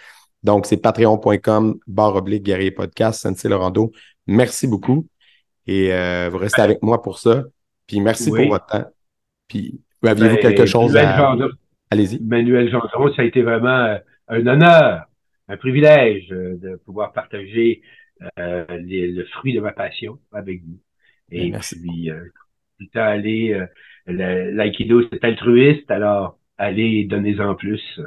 [0.44, 3.92] Donc, c'est patreon.com, barre oblique, guerrier podcast, Sensei Lorando.
[4.28, 5.08] Merci beaucoup.
[5.66, 7.44] Et euh, vous restez avec moi pour ça.
[7.88, 8.86] Puis merci pour votre temps.
[9.48, 11.36] Puis, aviez-vous ben, quelque chose à...
[11.90, 12.20] Allez-y.
[12.22, 15.06] Manuel Gendron, ça a été vraiment euh, un honneur,
[15.48, 17.82] un privilège euh, de pouvoir partager
[18.38, 20.80] le fruit de ma passion avec vous.
[21.30, 21.80] Et ben, merci.
[21.82, 22.10] puis,
[22.80, 23.60] tout à aller,
[24.08, 28.02] l'aïkido, c'est altruiste, alors allez, donnez-en plus.